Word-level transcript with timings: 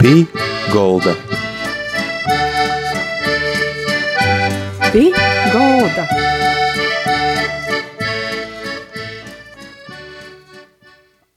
Pī 0.00 0.22
Golda. 0.72 1.12
Pī 4.92 5.02
Golda. 5.52 6.06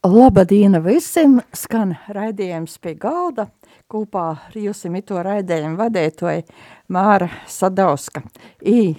Labdien 0.07 0.79
visiem! 0.85 1.41
Skan 1.51 1.91
raidījums 2.07 2.79
pie 2.79 2.95
galda. 2.95 3.49
Kopā 3.91 4.29
ar 4.31 4.55
jums 4.55 4.87
to 5.11 5.19
raidījumu 5.19 5.75
vadītoja 5.83 6.47
Māra 6.87 7.27
Sadauska. 7.43 8.23
I 8.63 8.95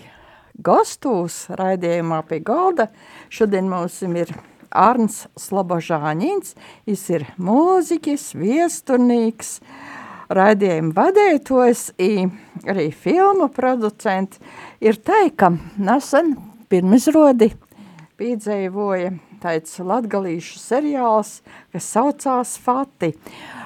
gastos 0.60 1.46
raidījumā 1.48 2.20
pie 2.28 2.44
galda 2.44 2.92
šodien 3.32 3.72
mums 3.72 4.02
ir 4.04 4.36
Arns 4.74 5.24
Slabožāņins. 5.38 6.54
Viņš 6.88 7.04
ir 7.14 7.26
mūziķis, 7.38 8.30
viesturnīgs, 8.38 9.58
raidījuma 10.34 10.94
vadītājs, 10.98 11.92
arī 12.66 12.88
filmu 12.92 13.48
producents. 13.54 14.42
Ir 14.82 14.98
tā, 15.00 15.26
ka 15.36 15.54
nesen 15.78 16.34
pirmizrodi 16.68 17.52
piedzīvoja 18.18 19.14
tāds 19.42 19.76
latgalīšu 19.82 20.58
seriāls, 20.62 21.38
kas 21.74 21.90
saucās 21.96 22.56
Fati. 22.62 23.12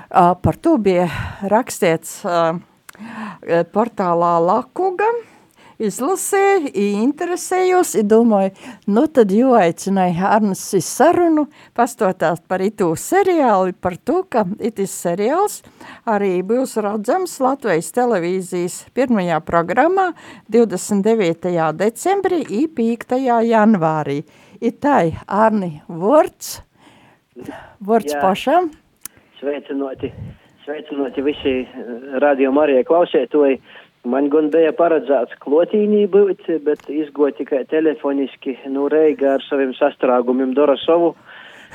Par 0.08 0.56
to 0.60 0.76
bija 0.82 1.06
rakstīts 1.52 2.22
portālā 3.74 4.32
Lakuga, 4.42 5.08
izlasīju, 5.78 6.72
interesējos, 6.74 7.94
domāju, 8.06 8.52
nu 8.90 9.04
tad 9.14 9.32
jau 9.34 9.54
aicināju 9.58 10.26
Arnas 10.26 10.62
sarunu, 10.84 11.46
pastotās 11.78 12.42
par 12.50 12.62
itu 12.66 12.90
seriāli, 12.98 13.74
par 13.74 13.96
to, 13.96 14.22
ka 14.30 14.44
itis 14.58 14.94
seriāls 15.04 15.60
arī 16.08 16.40
būs 16.46 16.76
redzams 16.82 17.38
Latvijas 17.42 17.92
televīzijas 17.94 18.80
pirmajā 18.96 19.38
programmā 19.46 20.10
29. 20.50 21.54
decembrī 21.78 22.42
i 22.42 22.66
5. 22.66 23.18
janvārī. 23.46 24.22
Itai, 24.58 25.14
Arni, 25.30 25.78
vorts, 25.86 26.58
vorts 27.78 28.14
Jā. 28.16 28.22
pašam. 28.24 28.72
Sveicinoti, 29.38 30.10
sveicinoti 30.64 31.22
visi 31.22 31.52
radio 32.18 32.50
Marija 32.52 32.82
klausētoji. 32.88 33.60
Man 34.08 34.30
gan 34.32 34.48
bija 34.52 34.70
paredzēts 34.76 35.36
klotīnī 35.42 36.06
būt, 36.08 36.46
bet 36.64 36.86
izgoja 36.88 37.34
tikai 37.36 37.64
telefoniski, 37.68 38.54
nu 38.72 38.86
Reiga 38.88 39.34
ar 39.36 39.44
saviem 39.44 39.74
sastrāgumiem 39.76 40.54
dara 40.56 40.78
savu. 40.80 41.12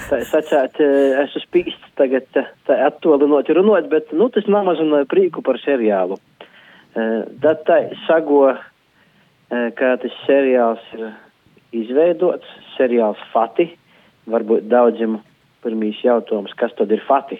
Tā 0.08 0.24
sacēt, 0.26 0.80
esmu 1.22 1.42
spīsts 1.44 1.92
tagad 2.00 2.26
tā, 2.34 2.48
tā 2.66 2.80
attolinoti 2.88 3.54
runot, 3.54 3.86
bet, 3.92 4.10
nu, 4.18 4.32
tas 4.34 4.48
namazināja 4.50 5.06
prīku 5.12 5.44
par 5.46 5.60
seriālu. 5.62 6.18
Tad 6.94 7.62
tā 7.68 7.78
sago, 8.08 8.48
kā 9.50 9.92
tas 10.02 10.18
seriāls 10.26 10.82
ir 10.98 11.12
izveidots, 11.84 12.50
seriāls 12.78 13.22
Fati. 13.34 13.70
Varbūt 14.34 14.66
daudziem 14.72 15.20
pirmīs 15.62 16.02
jautājums, 16.02 16.54
kas 16.58 16.74
tad 16.80 16.92
ir 16.96 17.06
Fati? 17.06 17.38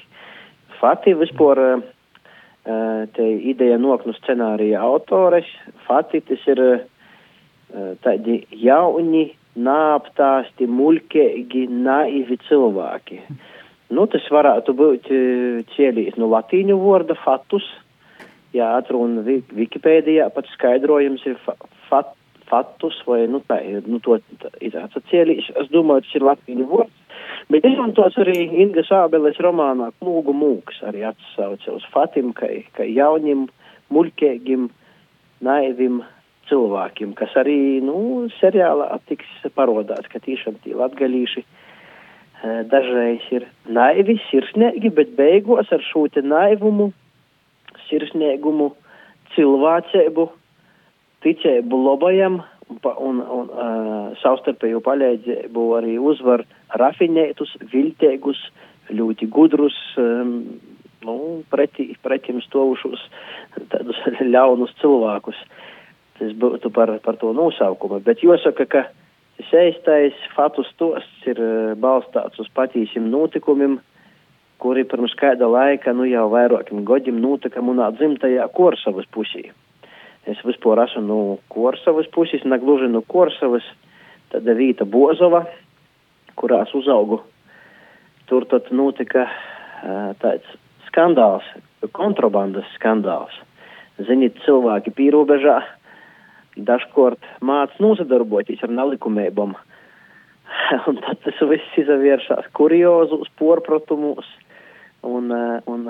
Fati 0.78 1.16
vispār 1.18 1.82
te 2.64 3.26
ideja 3.52 3.78
nok 3.82 4.06
no 4.08 4.14
scenārija 4.16 4.82
autores. 4.84 5.48
Fati 5.88 6.22
tas 6.24 6.44
ir 6.48 6.62
tādi 8.06 8.38
jauni, 8.64 9.26
nāptāsti, 9.60 10.68
muļķīgi, 10.70 11.68
naivi 11.84 12.40
cilvēki. 12.48 13.20
Nu, 13.94 14.08
tas 14.10 14.26
varētu 14.32 14.74
būt 14.78 15.10
cielīt 15.76 16.18
no 16.18 16.30
latīņu 16.32 16.80
vārda 16.82 17.18
fatus. 17.20 17.66
Jā, 18.54 18.76
atruna 18.78 19.24
Wikipēdijā 19.26 20.30
pat 20.34 20.50
skaidrojums 20.54 21.24
ir 21.26 21.40
fa 21.46 21.56
fat, 21.90 22.14
fatus 22.50 23.00
vai, 23.08 23.24
nu, 23.30 23.42
tā 23.50 23.60
ir, 23.66 23.86
nu, 23.90 24.00
to 24.04 24.20
ir 24.62 24.78
atcielīts. 24.78 25.50
Es 25.62 25.72
domāju, 25.74 26.06
tas 26.06 26.18
ir 26.20 26.28
latīņu 26.30 26.68
vārds. 26.70 27.00
Bet 27.52 27.66
izmantos 27.68 28.16
arī 28.22 28.46
Inga 28.64 28.86
Sābeles 28.88 29.40
romānā 29.44 29.92
Klūgu 30.00 30.36
mūks, 30.38 30.80
arī 30.88 31.04
atsauce 31.10 31.72
uz 31.74 31.84
Fatim, 31.92 32.32
ka, 32.38 32.48
ka 32.78 32.88
jaunim, 32.88 33.48
muļķīgim, 33.94 34.70
naivim 35.44 36.02
cilvēkiem, 36.50 37.14
kas 37.20 37.36
arī, 37.40 37.82
nu, 37.84 38.30
seriālā 38.40 38.90
tiks 39.10 39.28
parodāts, 39.58 40.10
ka 40.12 40.22
tiešām 40.24 40.60
tie 40.64 40.76
latgalīši 40.80 41.44
dažreiz 42.44 43.24
ir 43.32 43.46
naivi, 43.72 44.18
sirsnīgi, 44.30 44.92
bet 44.96 45.14
beigos 45.16 45.72
ar 45.72 45.84
šo 45.84 46.06
te 46.12 46.24
naivumu, 46.26 46.90
sirsnīgumu, 47.88 48.74
cilvēcību, 49.36 50.28
ticību 51.24 51.80
lobajam 51.86 52.42
un, 52.82 53.22
un, 53.22 53.50
uh, 53.50 54.14
savstarpēju 54.22 54.82
palīdzību 54.84 55.66
arī 55.78 55.98
uzvar 56.02 56.46
rafinētus, 56.80 57.56
viltīgus, 57.74 58.40
ļoti 58.94 59.28
gudrus, 59.32 59.76
um, 60.02 60.34
nu, 61.06 61.18
pretī, 61.52 61.94
pretim 62.04 62.42
stovušus 62.44 63.06
tādus 63.72 64.00
ļaunus 64.34 64.76
cilvēkus. 64.82 65.40
Tas 66.20 66.36
būtu 66.38 66.70
par, 66.74 66.94
par 67.04 67.18
to 67.22 67.32
nosaukumu. 67.34 68.00
Bet 68.06 68.22
jāsaka, 68.24 68.68
ka 68.70 68.84
tas 69.40 69.56
eistais 69.64 70.20
fatus 70.36 70.70
tosts 70.78 71.26
ir 71.30 71.42
balstāts 71.82 72.40
uz 72.40 72.52
patīsim 72.54 73.10
notikumiem, 73.10 73.80
kuri 74.64 74.86
pirms 74.88 75.16
kāda 75.20 75.50
laika, 75.50 75.92
nu 75.92 76.06
jau 76.08 76.30
vairākiem 76.32 76.86
godiem 76.88 77.20
notika 77.20 77.62
munā 77.66 77.90
dzimtajā 77.98 78.46
Korsavas 78.56 79.10
pusī. 79.12 79.50
Es 80.30 80.40
vispār 80.48 80.80
esmu 80.86 81.04
no 81.04 81.20
Korsavas 81.52 82.08
puses, 82.14 82.46
ne 82.48 82.60
gluži 82.60 82.88
no 82.92 83.02
Korsavas, 83.04 83.66
tad 84.32 84.48
Vīta 84.58 84.88
Bozova, 84.88 85.44
kurās 86.40 86.72
uzaugu. 86.78 87.20
Tur 88.30 88.48
tad 88.50 88.70
notika 88.72 89.26
uh, 89.28 90.14
tāds 90.24 90.48
skandāls, 90.88 91.46
kontrabandas 91.92 92.70
skandāls. 92.78 93.36
Ziniet, 94.08 94.40
cilvēki 94.46 94.94
pīrobežā 94.96 95.60
dažkort 96.56 97.22
māc 97.42 97.76
nosadarboties 97.84 98.64
ar 98.64 98.72
nelikumībām. 98.74 99.58
un 100.88 101.00
tad 101.04 101.20
tas 101.26 101.44
viss 101.50 101.78
izavēršās 101.84 102.50
kuriozus, 102.58 103.30
porpratumus 103.40 104.28
un, 105.08 105.32
un 105.70 105.86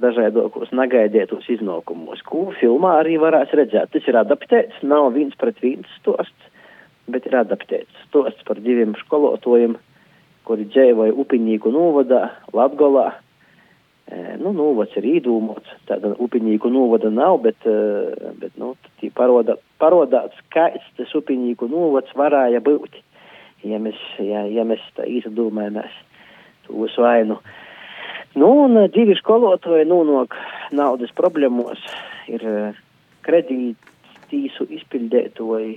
dažādākos 0.00 0.72
negaidītos 0.76 1.48
iznākumos, 1.52 2.22
ko 2.26 2.48
filmā 2.60 2.96
arī 3.02 3.18
varēs 3.20 3.52
redzēt. 3.56 3.92
Tas 3.94 4.08
ir 4.08 4.18
adaptēts, 4.20 4.82
nav 4.82 5.12
viens 5.16 5.36
pret 5.40 5.60
viens 5.62 5.88
stosts, 6.00 6.50
bet 7.10 7.26
ir 7.28 7.36
adaptēts 7.40 8.04
stosts 8.08 8.46
par 8.48 8.60
diviem 8.64 8.96
skolotājiem, 9.04 9.76
kuri 10.48 10.66
dzīvoja 10.72 11.16
Upiņīku 11.20 11.72
novadā, 11.74 12.30
Latgolā. 12.56 13.10
Nu, 14.40 14.50
novads 14.50 14.96
ir 14.98 15.04
īdūmots, 15.06 15.70
tāda 15.86 16.16
Upiņīku 16.18 16.70
novada 16.72 17.12
nav, 17.14 17.36
bet, 17.44 17.62
bet 18.40 18.56
nu, 18.58 18.72
parodā, 19.14 19.54
parodāts, 19.78 20.40
kāds 20.50 20.82
tas 20.98 21.12
Upiņīku 21.14 21.68
novads 21.70 22.10
varēja 22.18 22.58
būt, 22.66 22.98
ja 23.62 23.78
mēs, 23.78 24.00
ja, 24.18 24.42
ja 24.50 24.66
mēs 24.66 24.82
tā 24.96 25.06
izdomājamies 25.06 25.94
to 26.66 26.80
uz 26.86 26.96
vainu. 26.98 27.38
Nu, 28.38 28.50
un 28.64 28.78
divi 28.94 29.16
skolotāji 29.18 29.88
nonāk 29.90 30.36
naudas 30.76 31.10
problēmos, 31.18 31.80
ir 32.30 32.44
kredītīsu 33.26 34.68
izpildētoji, 34.78 35.72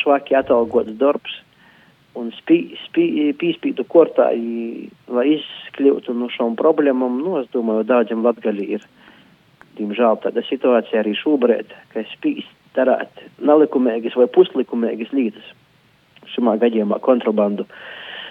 švaki 0.00 0.38
atalgots 0.38 0.96
darbs 1.00 1.36
un 2.18 2.30
spī, 2.34 2.58
spī, 2.86 3.04
pīspīdu 3.38 3.84
kortā, 3.92 4.30
lai 5.12 5.26
izkļūtu 5.36 6.14
no 6.16 6.30
šām 6.32 6.56
problēmām, 6.58 7.20
nu, 7.22 7.36
es 7.42 7.50
domāju, 7.52 7.86
daudziem 7.86 8.24
latgali 8.24 8.64
ir, 8.78 8.86
diemžēl, 9.78 10.18
tāda 10.24 10.42
situācija 10.48 11.02
arī 11.02 11.14
šobrīd, 11.18 11.76
ka 11.92 12.02
spīst 12.14 12.50
darāt 12.78 13.22
nelikumīgas 13.38 14.16
vai 14.18 14.26
puslikumīgas 14.34 15.12
lietas, 15.14 15.52
šimā 16.34 16.56
gadījumā 16.62 16.98
kontrabandu. 17.04 17.68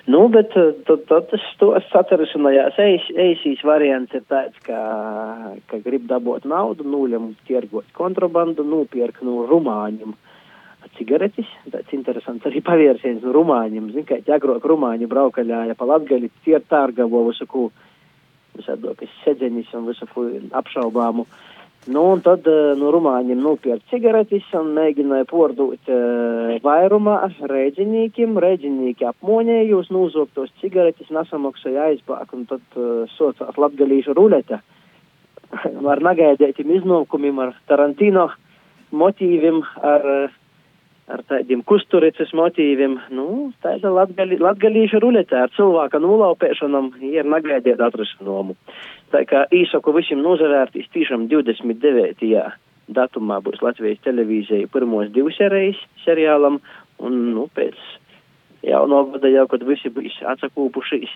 Nu, 0.08 0.22
bet 0.32 0.54
tad, 0.56 1.02
tad 1.10 1.26
tas 1.28 1.88
satarisinājās. 1.92 2.78
Eis, 2.80 3.08
eisīs 3.12 3.64
variants 3.68 4.14
ir 4.16 4.24
tāds, 4.32 4.56
ka, 4.64 4.78
ka 5.68 5.80
grib 5.84 6.06
dabūt 6.08 6.48
naudu, 6.48 6.86
nūļam 6.88 7.34
tirgot 7.50 7.90
kontrabandu, 7.98 8.64
nūpierk 8.64 9.20
no 9.28 9.42
rumāņiem 9.50 10.16
cigaretes. 10.96 11.50
Tāds 11.74 11.92
interesants 11.98 12.48
arī 12.48 12.62
pavērsiens 12.64 13.20
no 13.26 13.36
rumāņiem. 13.36 13.92
Zin, 13.98 14.08
kā 14.08 14.22
agrāk 14.38 14.64
rumāņi 14.72 15.12
braukaļāja 15.12 15.76
pa 15.76 15.90
latgali, 15.90 16.32
tie 16.46 16.62
tārgavo 16.72 17.26
visu, 17.28 17.44
ko 17.52 17.68
visādo, 18.56 18.96
kas 18.96 19.12
sedzenis 19.26 19.74
un 19.76 19.92
visu 19.92 20.08
apšaubāmu. 20.56 21.28
Nu, 21.88 22.02
un 22.12 22.20
tad 22.20 22.44
uh, 22.52 22.74
no 22.76 22.90
rumāņiem 22.92 23.40
nopirka 23.40 23.86
cigaretes 23.88 24.48
un 24.60 24.74
mēģināja 24.76 25.24
pordot 25.30 25.92
uh, 25.92 26.58
vairumā 26.64 27.22
rēģinīkiem. 27.48 28.34
Rēģinīki 28.44 29.08
apmoņēja 29.08 29.70
jūs 29.70 29.88
nūzoktos 29.96 30.52
cigaretes, 30.60 31.08
nesamaksāja 31.16 31.86
aizbāk, 31.94 32.34
un 32.36 32.44
tad 32.50 32.76
uh, 32.76 33.06
socās 33.16 33.56
latgalīšu 33.56 34.18
rulete. 34.20 34.60
Ar 35.94 36.04
nagaidētiem 36.04 36.76
iznākumiem, 36.82 37.40
ar 37.40 37.56
Tarantino 37.72 38.28
motīviem, 38.92 39.64
ar, 39.80 40.10
ar 41.12 41.24
tādiem 41.30 41.64
kusturicas 41.68 42.34
motīviem. 42.36 42.98
Nu, 43.16 43.28
tāda 43.64 43.92
latgali, 43.94 44.40
latgalīša 44.44 45.02
ruletē 45.04 45.44
ar 45.46 45.54
cilvēka 45.56 46.02
nolaupēšanam 46.04 46.92
ir 47.08 47.28
nagaidēt 47.28 47.82
atrasinomu. 47.84 48.58
Tā 49.14 49.24
kā 49.30 49.46
īsaku 49.56 49.96
visiem 49.96 50.24
nozavērtīs 50.26 50.90
tiešām 50.96 51.30
29. 51.32 52.44
datumā 52.88 53.40
būs 53.44 53.64
Latvijas 53.64 54.04
televīzija 54.04 54.72
pirmos 54.74 55.12
divas 55.16 55.40
serijas 55.40 55.80
seriālam, 56.04 56.60
un, 57.00 57.18
nu, 57.36 57.48
pēc 57.56 57.76
jauno 58.68 59.06
gada 59.14 59.32
jau, 59.32 59.48
kad 59.52 59.64
visi 59.68 59.92
būs 59.94 60.20
atsakūpušies 60.36 61.14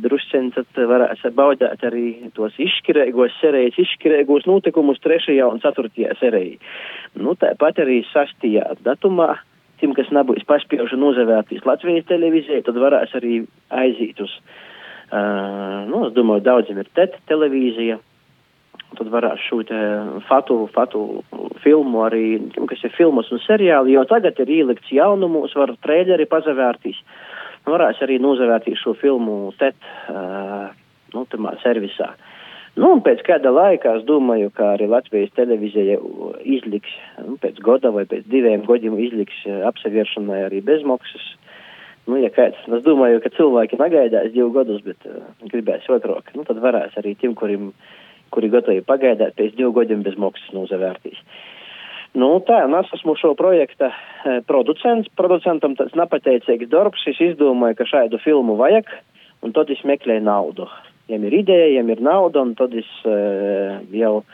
drusceņi 0.00 0.52
tad 0.54 0.80
varēs 0.90 1.22
baudēt 1.34 1.84
arī 1.86 2.30
tos 2.34 2.54
izšķirīgos 2.58 3.36
serijas, 3.40 3.78
izšķirīgos 3.78 4.46
notikumus 4.46 5.00
trešajā 5.02 5.48
un 5.50 5.60
ceturtajā 5.60 6.14
serijā. 6.20 6.58
Nu, 7.18 7.34
tāpat 7.34 7.80
arī 7.82 8.04
sastajā 8.12 8.76
datumā, 8.86 9.34
tiem, 9.80 9.94
kas 9.96 10.12
nebūs 10.14 10.46
paspējuši 10.46 10.96
nozavērtīs 11.00 11.66
Latvijas 11.66 12.06
televīzijai, 12.06 12.62
tad 12.66 12.78
varēs 12.78 13.16
arī 13.18 13.40
aiziet 13.70 14.20
uz, 14.22 14.30
uh, 15.10 15.88
nu, 15.90 16.06
es 16.06 16.14
domāju, 16.14 16.46
daudziem 16.46 16.78
ir 16.78 16.88
TET 16.94 17.18
televīzija, 17.26 17.98
tad 18.98 19.10
varēs 19.10 19.42
šūt 19.48 19.68
fatu, 20.28 20.68
fatu 20.74 21.24
filmu 21.64 22.04
arī, 22.06 22.24
kas 22.70 22.86
ir 22.86 22.94
filmas 22.94 23.30
un 23.34 23.42
seriāli, 23.42 23.94
jo 23.94 24.06
tagad 24.06 24.38
ir 24.42 24.50
ielikts 24.60 24.90
jaunumos, 24.94 25.54
var 25.58 25.74
trēļeri 25.82 26.26
pazavērtīs. 26.30 26.98
Uh, 26.98 27.29
varēs 27.68 28.00
arī 28.04 28.18
nozavērtīt 28.22 28.78
šo 28.80 28.94
filmu 29.00 29.52
TET, 29.60 29.76
uh, 30.12 30.70
nu, 31.14 31.26
servisā. 31.64 32.12
Nu, 32.78 32.92
pēc 33.02 33.24
kāda 33.26 33.50
laika 33.50 33.96
es 33.98 34.04
domāju, 34.06 34.52
ka 34.54 34.74
arī 34.76 34.86
Latvijas 34.88 35.32
televīzija 35.36 35.98
izliks, 36.46 36.92
nu, 37.26 37.36
pēc 37.42 37.58
gada 37.66 37.90
vai 37.90 38.06
pēc 38.08 38.28
diviem 38.30 38.62
gadiem 38.68 38.96
izliks 39.02 39.42
apsevēršanai 39.72 40.44
arī 40.46 40.62
bezmaksas. 40.64 41.26
Nu, 42.06 42.16
ja 42.22 42.30
kāds, 42.32 42.58
es 42.64 42.84
domāju, 42.86 43.20
ka 43.24 43.34
cilvēki 43.34 43.78
negaidās 43.80 44.30
divu 44.34 44.52
gadus, 44.54 44.80
bet 44.86 45.02
uh, 45.10 45.22
gribēs 45.50 45.88
otrāk, 45.90 46.30
nu, 46.38 46.46
tad 46.48 46.62
varēs 46.62 46.96
arī 46.98 47.16
tiem, 47.18 47.34
kuriem, 47.38 47.72
kuri 48.34 48.50
gatavi 48.50 48.86
pagaidāt, 48.86 49.36
pēc 49.36 49.58
divu 49.58 49.74
gadiem 49.76 50.06
bez 50.06 50.16
maksas 50.18 50.54
nozavērtīs. 50.56 51.18
Uh, 51.18 51.59
Nu, 52.18 52.30
tā, 52.42 52.64
un 52.66 52.74
es 52.74 52.88
esmu 52.96 53.14
šo 53.18 53.36
projekta 53.38 53.92
e, 53.92 54.40
producents. 54.46 55.10
Producentam 55.18 55.76
tas 55.78 55.92
nepateicīgs 55.94 56.70
darbs. 56.72 57.04
Es 57.06 57.20
izdomāju, 57.22 57.78
ka 57.78 57.86
šādu 57.86 58.18
filmu 58.24 58.56
vajag, 58.58 58.90
un 59.46 59.54
tad 59.54 59.70
es 59.70 59.84
meklēju 59.86 60.24
naudu. 60.26 60.66
Viņam 61.06 61.26
ir 61.28 61.36
ideja, 61.38 61.68
viņam 61.70 61.92
ir 61.94 62.02
nauda, 62.02 62.42
un 62.42 62.56
tad 62.58 62.74
es 62.78 62.88
e, 63.06 63.14
jau 64.00 64.24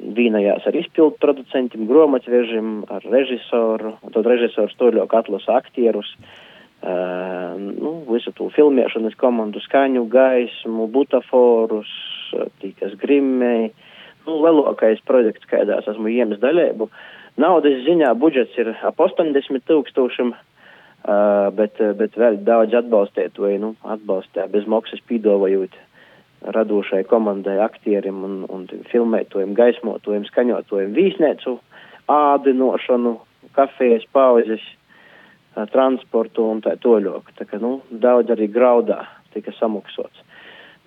vīnajās 0.00 0.64
ar 0.70 0.78
izpildu 0.80 1.18
producentiem, 1.20 1.84
grāmatvežiem, 1.90 2.72
ar 2.88 3.04
režisoru, 3.12 3.98
un 4.00 4.14
tad 4.14 4.28
režisors 4.30 4.72
to 4.80 4.88
ļoti 4.94 5.20
atlasa 5.20 5.58
aktierus. 5.60 6.14
Uh, 6.80 7.58
nu, 7.60 7.90
visu 8.08 8.30
to 8.32 8.46
filmēšanas 8.54 9.12
komandu, 9.20 9.60
skaņu, 9.60 10.06
gaismu, 10.08 10.86
butaforus, 10.88 11.90
tīkas 12.62 12.94
grimmēji. 13.02 13.66
Uh, 13.74 13.89
nu, 14.30 14.38
lielākais 14.44 15.02
projekts, 15.08 15.48
kādā 15.50 15.80
esmu 15.82 16.12
iemis 16.14 16.40
daļēbu. 16.42 16.88
Naudas 17.40 17.82
ziņā 17.86 18.14
budžets 18.20 18.56
ir 18.60 18.72
ap 18.86 19.00
80 19.00 19.66
tūkstošiem, 19.68 20.32
uh, 20.34 21.50
bet, 21.56 21.78
bet 21.98 22.18
vēl 22.18 22.40
daudz 22.46 22.76
atbalstīt 22.82 23.38
vai 23.42 23.56
nu, 23.62 23.74
atbalstīt 23.82 24.50
bez 24.54 24.66
maksas 24.70 25.02
pīdovajot 25.08 25.78
radošai 26.40 27.04
komandai, 27.04 27.58
aktierim 27.60 28.22
un, 28.24 28.36
un 28.48 28.66
filmētojiem, 28.90 29.52
gaismotojiem, 29.58 30.24
skaņotojiem, 30.30 30.94
vīsnēcu, 30.96 31.58
ādinošanu, 32.10 33.18
kafijas 33.56 34.06
pauzes, 34.14 34.64
transportu 35.74 36.46
un 36.48 36.62
tā 36.64 36.76
toļok. 36.80 37.34
Tā 37.38 37.46
kā, 37.48 37.60
nu, 37.62 37.80
daudz 37.90 38.32
arī 38.32 38.48
graudā 38.52 39.02
tika 39.34 39.52
samaksots. 39.58 40.24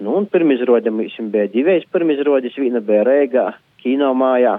Nu, 0.01 0.15
un 0.17 0.25
pirmizrode 0.25 0.91
mums 0.91 1.15
bija 1.33 1.47
divas 1.51 1.85
pirmizrodes. 1.91 2.55
Viena 2.57 2.81
bija 2.83 3.03
Rēgā, 3.07 3.45
kino 3.83 4.13
mājā, 4.17 4.57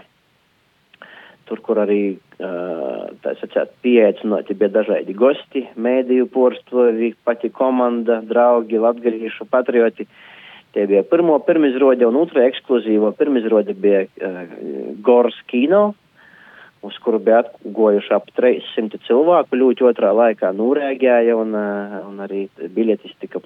tur, 1.49 1.61
kur 1.65 1.81
arī 1.83 2.17
sacīt 2.39 3.75
pieaicināti 3.85 4.57
bija 4.59 4.73
dažādi 4.81 5.15
gosti, 5.17 5.65
mēdīju 5.77 6.29
porstovi, 6.33 7.15
pati 7.25 7.51
komanda, 7.55 8.21
draugi, 8.27 8.81
latgalīšu 8.81 9.47
patrioti. 9.51 10.07
Tie 10.75 10.87
bija 10.91 11.05
pirmo 11.07 11.37
pirmizrode 11.47 12.07
un 12.07 12.17
otrā 12.19 12.49
ekskluzīvo 12.49 13.13
pirmizrode 13.19 13.77
bija 13.79 14.01
uh, 14.09 14.41
Gors 15.07 15.37
kino, 15.47 15.93
uz 16.83 16.97
kuru 17.05 17.21
bija 17.23 17.45
atgojuši 17.45 18.11
ap 18.17 18.27
300 18.35 18.99
cilvēku, 19.07 19.61
ļoti 19.61 19.87
otrā 19.87 20.11
laikā 20.19 20.51
nūrēgēja 20.59 21.37
un, 21.39 21.55
uh, 21.55 22.01
un 22.09 22.19
arī 22.27 22.49
biļetes 22.59 23.15
tika 23.23 23.39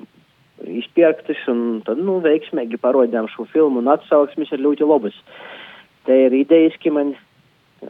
izpirktas, 0.66 1.40
un 1.50 1.80
tad, 1.86 2.00
nu, 2.02 2.18
veiksmīgi 2.24 2.80
parodījām 2.82 3.30
šo 3.32 3.46
filmu, 3.52 3.82
un 3.82 3.90
atsauksmes 3.92 4.52
ir 4.52 4.64
ļoti 4.64 4.86
labas. 4.88 5.16
Te 6.08 6.16
ir 6.26 6.34
idejiski 6.34 6.92
man 6.94 7.14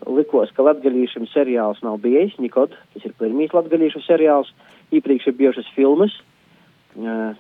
likos, 0.07 0.51
ka 0.55 0.67
latgalīšiem 0.67 1.29
seriāls 1.33 1.81
nav 1.85 2.01
bijis, 2.05 2.35
nekad, 2.43 2.75
tas 2.95 3.07
ir 3.07 3.15
pirmīs 3.21 3.55
latgalīšu 3.57 4.03
seriāls, 4.05 4.51
iepriekš 4.93 5.31
ir 5.31 5.39
bijušas 5.39 5.71
filmas, 5.77 6.13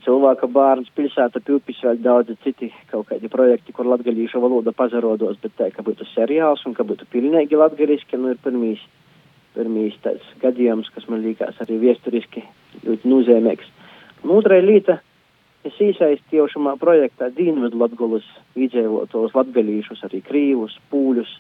cilvēka 0.05 0.47
bērns, 0.53 0.91
pilsēta, 0.95 1.41
pilpis, 1.45 1.81
vēl 1.83 1.99
daudzi 2.03 2.37
citi 2.45 2.71
kaut 2.91 3.09
kādi 3.09 3.29
projekti, 3.29 3.73
kur 3.73 3.87
latgalīšu 3.87 4.41
valoda 4.41 4.73
pazarodos, 4.73 5.39
bet 5.43 5.53
tā, 5.59 5.71
ka 5.75 5.83
būtu 5.83 6.07
seriāls 6.15 6.65
un 6.67 6.75
ka 6.75 6.85
būtu 6.85 7.09
pilnīgi 7.11 7.57
latgaliski, 7.57 8.17
nu, 8.17 8.31
ir 8.31 8.39
pirmīs, 8.45 8.79
pirmīs 9.57 9.99
tāds 10.05 10.25
gadījums, 10.41 10.91
kas 10.95 11.09
man 11.09 11.25
liekas 11.25 11.59
arī 11.65 11.79
viesturiski 11.79 12.45
ļoti 12.85 13.09
nozīmīgs. 13.09 13.73
Nu, 14.23 14.39
otrā 14.39 14.61
lieta 14.63 15.01
Es 15.69 15.76
iesaistīju 15.85 16.47
šajā 16.49 16.75
projektā 16.81 17.29
Dienvidu 17.35 17.81
Latgulas 17.82 18.25
iedzīvotos 18.56 19.35
latgalīšus, 19.37 20.00
arī 20.06 20.23
krīvus, 20.25 20.76
pūļus. 20.93 21.32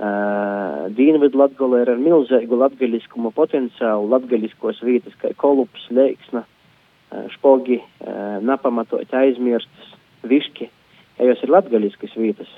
Uh, 0.00 0.86
Dienvidu 0.96 1.40
Latgula 1.40 1.80
ir 1.82 1.90
ar 1.92 1.98
milzīgu 2.00 2.58
latgaliskuma 2.60 3.32
potenciālu, 3.36 4.06
latgaliskos 4.12 4.78
vietas, 4.86 5.16
kā 5.20 5.32
kolups, 5.40 5.88
leiksna, 5.92 6.44
uh, 6.46 7.26
špogi, 7.34 7.80
uh, 7.82 8.38
napamatot 8.46 9.18
aizmirstas, 9.18 9.90
viški, 10.30 10.70
ja 11.18 11.30
jos 11.32 11.42
ir 11.44 11.52
latgaliskas 11.52 12.14
vietas, 12.16 12.52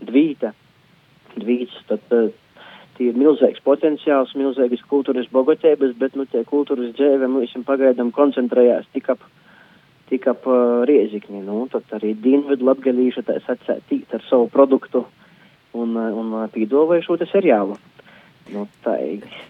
dvīta, 0.00 0.54
dvīts, 1.36 1.76
tad 1.90 2.16
uh, 2.16 2.32
tie 2.96 3.12
ir 3.12 3.20
milzīgs 3.20 3.62
potenciāls, 3.68 4.32
milzīgas 4.38 4.82
kultūras 4.90 5.28
bogotības, 5.34 5.92
bet, 6.00 6.16
nu, 6.18 6.26
tie 6.30 6.42
kultūras 6.48 6.96
dzēve, 6.96 7.28
mums 7.30 7.54
pagaidām 7.68 8.14
koncentrējās 8.16 8.88
tik 8.96 9.12
ap 9.14 9.28
tik 10.08 10.26
ap 10.30 10.46
uh, 10.46 10.84
riezikni. 10.88 11.42
Nu, 11.44 11.66
tad 11.72 11.88
arī 11.98 12.14
Dienvidu 12.14 12.66
latgalīša 12.68 13.24
tā 13.28 13.38
sacēt 13.46 13.84
tīt 13.90 14.14
ar 14.14 14.24
savu 14.28 14.48
produktu 14.52 15.04
un, 15.76 15.96
un 15.96 16.34
pīdolēju 16.54 17.06
šo 17.06 17.18
te 17.20 17.28
seriālu. 17.30 17.76
Nu, 18.52 18.64
tā 18.84 18.96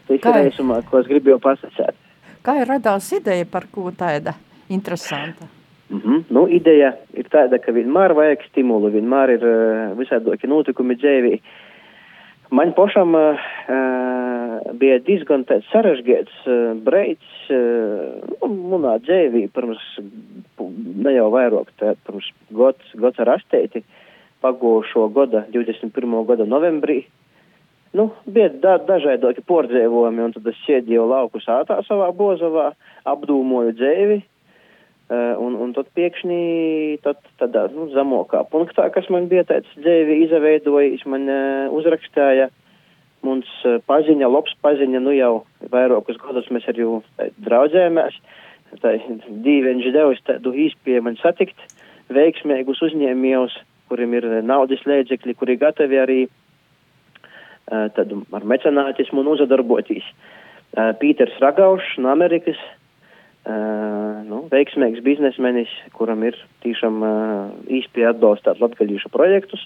tas 0.08 0.16
ir 0.16 0.34
reizumā, 0.34 0.80
ko 0.88 1.02
es 1.02 1.06
gribēju 1.10 1.38
pasacēt. 1.42 1.98
Kā 2.42 2.56
ir 2.62 2.70
radās 2.70 3.12
ideja 3.14 3.46
par 3.50 3.68
ko 3.70 3.90
tāda 3.94 4.34
interesanta? 4.68 5.46
Mm 5.90 6.00
-hmm. 6.04 6.24
Nu, 6.28 6.48
ideja 6.48 6.92
ir 7.14 7.28
tāda, 7.32 7.58
ka 7.58 7.72
vienmēr 7.72 8.14
vajag 8.14 8.42
stimulu, 8.48 8.90
vienmēr 8.90 9.30
ir 9.30 9.44
uh, 9.44 9.98
visādoki 9.98 10.46
notikumi 10.46 10.94
dzēvī. 10.94 11.40
Man 12.50 12.72
pašam 12.72 13.14
uh, 13.14 13.38
bija 14.78 14.98
diezgan 15.04 15.44
sarežģīts 15.72 16.44
uh, 16.46 16.72
breids 16.84 17.50
uh, 17.52 18.46
manā 18.48 18.98
dzīvī 19.04 19.46
pirms 19.54 19.82
ne 20.58 21.14
jau 21.14 21.28
vairāk, 21.34 21.70
tā, 21.80 21.94
pirms 22.06 22.28
gads, 22.54 22.94
gads 22.98 23.22
ar 23.22 23.34
asteiti 23.36 23.84
pagūšo 24.44 25.08
gada, 25.14 25.44
21. 25.54 26.18
gada 26.28 26.46
novembrī. 26.46 27.02
Nu, 27.96 28.10
bija 28.28 28.50
da, 28.62 28.76
dažādāki 28.84 29.42
pordzēvojumi, 29.48 30.26
un 30.26 30.34
tad 30.36 30.50
es 30.50 30.58
sēdēju 30.66 31.06
lauku 31.08 31.40
sātā 31.42 31.80
savā 31.86 32.10
bozavā, 32.14 32.68
apdūmoju 33.08 33.72
dzēvi, 33.78 34.18
uh, 34.20 35.34
un, 35.40 35.56
un 35.64 35.74
tad 35.74 35.88
pēkšņi 35.96 36.40
tad, 37.06 37.22
tādā, 37.40 37.66
nu, 37.74 37.88
zamokā 37.96 38.44
punktā, 38.52 38.90
kas 38.94 39.08
man 39.10 39.30
bija 39.32 39.46
tāds 39.48 39.72
dzēvi 39.80 40.22
izveidojis, 40.26 41.06
man 41.08 41.26
uh, 41.32 41.76
uzrakstāja, 41.80 42.50
uh, 42.52 42.57
Mums 43.26 43.48
eh, 43.66 43.78
paziņa, 43.90 44.30
labs 44.30 44.54
paziņa, 44.64 45.02
nu 45.04 45.14
jau 45.16 45.32
vairākus 45.72 46.20
gadus 46.22 46.50
mēs 46.54 46.68
ar 46.70 46.78
jū 46.78 47.00
draudzējamies. 47.46 48.18
Tā 48.82 48.94
dīveņš 49.44 49.92
devis 49.94 50.24
tādu 50.28 50.52
īspēju 50.66 51.04
man 51.06 51.16
satikt 51.22 51.60
veiksmīgus 52.12 52.82
uzņēmējus, 52.84 53.54
kuriem 53.88 54.18
ir 54.18 54.26
naudas 54.44 54.82
līdzekļi, 54.84 55.34
kuri 55.40 55.56
gatavi 55.60 56.00
arī 56.00 56.18
tādu 57.68 58.20
ar 58.36 58.44
mecenātismu 58.48 59.22
un 59.22 59.32
uzadarboties. 59.32 60.04
Uh, 60.04 60.36
Pīters 60.76 61.38
Ragaušs 61.40 61.96
no 62.02 62.10
Amerikas, 62.12 62.58
nu, 64.28 64.42
veiksmīgs 64.52 65.00
biznesmenis, 65.04 65.70
kuram 65.96 66.26
ir 66.28 66.36
tiešām 66.64 67.00
īsti 67.72 68.04
atbalstāt 68.10 68.60
latgaļīšu 68.60 69.08
projektus, 69.14 69.64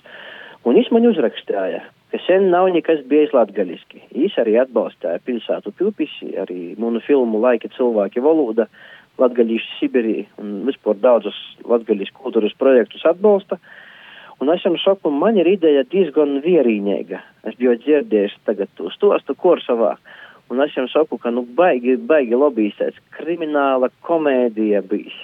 un 0.63 0.79
viņš 0.79 0.93
man 0.95 1.09
uzrakstīja, 1.11 1.83
ka 2.13 2.21
sen 2.27 2.51
nav 2.53 2.69
nekas 2.75 3.01
bijis 3.09 3.33
latgaļiski. 3.33 4.03
Viņš 4.13 4.35
arī 4.43 4.59
atbalstīja 4.61 5.23
pilsētu 5.25 5.73
pilpis, 5.79 6.13
arī 6.43 6.75
munu 6.81 7.01
filmu 7.01 7.41
Laika 7.41 7.71
cilvēki 7.73 8.21
valoda, 8.25 8.67
latgaļīšu 9.21 9.79
Sibirī 9.79 10.19
un 10.41 10.61
vispār 10.69 10.99
daudzus 11.01 11.39
latgaļīšu 11.69 12.19
kultūras 12.19 12.57
projektus 12.61 13.07
atbalsta. 13.09 13.57
Un 14.43 14.51
es 14.53 14.65
jums 14.67 14.83
saku, 14.85 15.13
man 15.15 15.39
ir 15.39 15.49
ideja 15.49 15.87
diezgan 15.89 16.41
vierīņēga. 16.45 17.21
Es 17.49 17.57
biju 17.61 17.77
dzirdējis 17.81 18.37
tagad 18.49 18.73
to 18.77 18.91
stostu 18.93 19.37
Korsavā. 19.39 19.95
Un 20.53 20.61
es 20.65 20.75
jums 20.77 20.93
saku, 20.93 21.17
ka 21.23 21.31
nu 21.33 21.47
baigi, 21.57 21.95
baigi 21.97 22.37
lobbyistēts 22.37 23.01
krimināla 23.17 23.89
komēdija 24.05 24.83
bijis. 24.91 25.17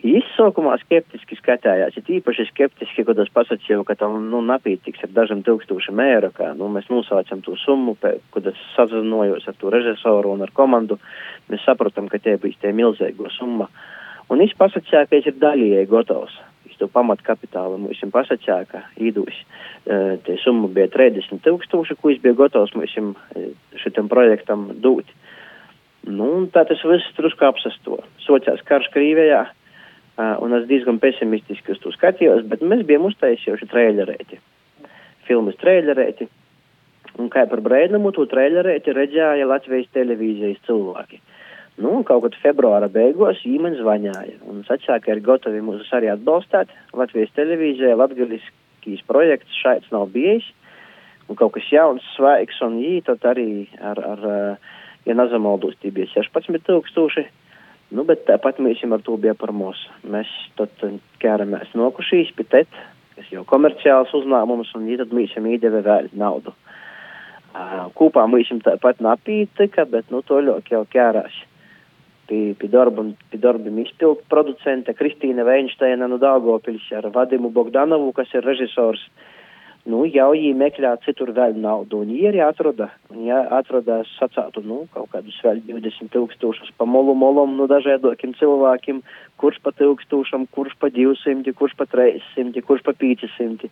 Izsaukumā 0.00 0.78
skeptiski 0.80 1.36
skatījās, 1.36 1.96
ir 1.98 2.06
īpaši 2.16 2.46
skeptiski, 2.48 3.04
kad 3.04 3.18
es 3.20 3.28
pasakīju, 3.34 3.82
ka 3.84 3.98
tam 4.00 4.14
nu, 4.32 4.40
napītīgs 4.48 5.02
ar 5.04 5.12
dažiem 5.12 5.42
tūkstošiem 5.44 6.00
eiro, 6.00 6.30
kā 6.32 6.54
nu, 6.56 6.70
mēs 6.72 6.88
nosaucam 6.88 7.42
to 7.44 7.56
summu, 7.60 7.98
kad 8.00 8.48
es 8.48 8.62
sazinojos 8.76 9.44
ar 9.50 9.58
to 9.60 9.72
režisoru 9.72 10.32
un 10.32 10.46
ar 10.46 10.54
komandu, 10.56 10.96
mēs 11.52 11.66
saprotam, 11.68 12.08
ka 12.08 12.22
tie 12.22 12.38
bija 12.40 12.62
tie 12.62 12.72
milzīgo 12.76 13.28
summa. 13.36 13.68
Un 14.32 14.40
viņš 14.40 14.56
pasakīja, 14.56 15.04
ka 15.04 15.18
viņš 15.18 15.28
ir 15.28 15.38
daļēji 15.42 15.90
gatavs. 15.92 16.40
To 16.80 16.86
pamatkapitālu 16.88 17.76
mums 17.76 17.98
pasakīja, 18.14 18.62
ka 18.70 18.78
īdūs 18.96 19.36
uh, 19.36 20.14
tie 20.24 20.38
summa 20.40 20.70
bija 20.72 20.88
30 20.88 21.42
tūkstoši, 21.44 21.98
ko 22.00 22.08
viņš 22.08 22.22
bija 22.24 22.38
gatavs 22.38 22.72
mums 22.72 22.94
šitam 23.82 24.08
projektam 24.08 24.70
dūt. 24.80 25.12
Nu, 26.08 26.46
tā 26.48 26.64
tas 26.64 26.80
viss 26.88 27.12
drusku 27.18 27.44
apsasto. 27.44 28.00
Sociās 28.24 28.64
karš 28.64 28.88
Krīvijā 28.94 29.42
un 30.44 30.54
es 30.58 30.66
diezgan 30.68 31.00
pesimistiski 31.02 31.74
uz 31.74 31.80
to 31.82 31.92
skatījos, 31.94 32.44
bet 32.50 32.62
mēs 32.66 32.84
bijām 32.88 33.08
uztaisījuši 33.08 33.68
trailerēti, 33.70 34.40
filmas 35.28 35.58
trailerēti. 35.62 36.28
Un 37.20 37.28
kā 37.32 37.42
par 37.50 37.60
brēnumu, 37.64 38.12
to 38.14 38.24
trailerēti 38.30 38.94
redzēja 38.96 39.48
Latvijas 39.48 39.90
televīzijas 39.96 40.60
cilvēki. 40.68 41.20
Nu, 41.80 42.02
kaut 42.06 42.26
kad 42.26 42.36
februāra 42.42 42.90
beigās 42.92 43.40
viņi 43.44 43.60
man 43.64 43.76
zvanīja 43.78 44.38
un 44.50 44.62
sacīja, 44.68 44.98
ka 45.00 45.14
ir 45.14 45.22
gatavi 45.24 45.62
mūs 45.64 45.90
arī 45.96 46.10
atbalstīt. 46.12 46.72
Latvijas 46.96 47.32
televīzijā 47.38 47.96
latgaliskīs 47.96 49.04
projekts 49.08 49.60
šāds 49.62 49.88
nav 49.94 50.10
bijis. 50.14 50.46
Un 51.30 51.38
kaut 51.38 51.54
kas 51.54 51.68
jauns, 51.72 52.04
svaigs, 52.16 52.58
un 52.66 52.80
viņi 52.82 53.04
tad 53.06 53.24
arī 53.32 53.50
ar, 53.78 54.00
ar 54.02 54.24
ja 55.06 55.16
nezamaldos, 55.16 55.78
tie 55.80 55.92
bija 55.94 56.10
16 56.12 56.66
tūkstoši. 56.66 57.26
Nu, 57.90 58.04
bet 58.06 58.22
tāpat 58.28 58.60
mēs 58.62 58.82
ar 58.86 59.02
to 59.02 59.16
bija 59.18 59.34
par 59.34 59.50
mūsu. 59.50 59.90
Mēs 60.06 60.30
tad 60.58 60.70
ķēramies 61.22 61.72
nokušīs 61.74 62.30
pitēt, 62.38 62.70
kas 63.16 63.30
jau 63.34 63.42
komerciāls 63.50 64.12
uzņēmums, 64.14 64.70
un 64.78 64.86
tad 65.00 65.14
mēs 65.16 65.34
viņam 65.34 65.50
iedeva 65.50 65.82
vēl 65.86 66.10
naudu. 66.14 66.54
Uh, 67.50 67.90
Kūpā 67.98 68.28
mēs 68.30 68.52
viņam 68.52 68.62
tāpat 68.68 69.02
napītika, 69.02 69.88
bet 69.90 70.10
nu 70.14 70.22
to 70.22 70.38
ļoti 70.38 70.76
jau 70.76 70.84
ķērās. 70.92 71.40
Pie, 72.30 72.54
pie 72.54 72.68
darba, 72.70 73.08
pie 73.32 73.40
darba 73.42 73.72
izpildu 73.82 74.22
producente 74.30 74.94
Kristīna 74.94 75.42
Veinsteina 75.48 76.06
no 76.06 76.20
Dāngopils 76.22 76.86
ar 76.94 77.10
Vadimu 77.10 77.50
Bogdanovu, 77.50 78.12
kas 78.14 78.30
ir 78.38 78.46
režisors. 78.46 79.02
Uh, 79.02 79.39
nu, 79.88 80.02
jau 80.08 80.30
viņi 80.34 80.52
meklē 80.60 80.92
citur 81.04 81.32
vēl 81.36 81.56
naudu, 81.60 82.02
un 82.02 82.10
viņi 82.12 82.28
arī 82.30 82.42
atrada, 82.44 82.90
viņi 83.12 83.32
atrada 83.56 84.00
sacātu, 84.16 84.62
nu, 84.66 84.82
kaut 84.94 85.08
kādus 85.14 85.38
vēl 85.44 85.62
20 85.68 86.12
tūkstošus 86.12 86.74
pa 86.76 86.84
molu 86.84 87.14
molom, 87.16 87.56
nu, 87.56 87.68
dažādokiem 87.70 88.34
cilvēkiem, 88.40 89.00
kurš 89.40 89.60
pa 89.64 89.72
tūkstošam, 89.78 90.46
kurš 90.52 90.76
pa 90.80 90.92
200, 90.92 91.54
kurš 91.56 91.76
pa 91.78 91.88
300, 91.88 92.64
kurš 92.66 92.84
pa 92.84 92.96
500. 93.00 93.70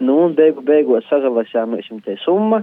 Nu, 0.00 0.22
un 0.26 0.38
beigu 0.38 0.64
beigos 0.64 1.04
sazalasījām 1.10 1.76
mēs 1.76 1.90
viņam 1.90 2.04
te 2.06 2.16
summa, 2.24 2.62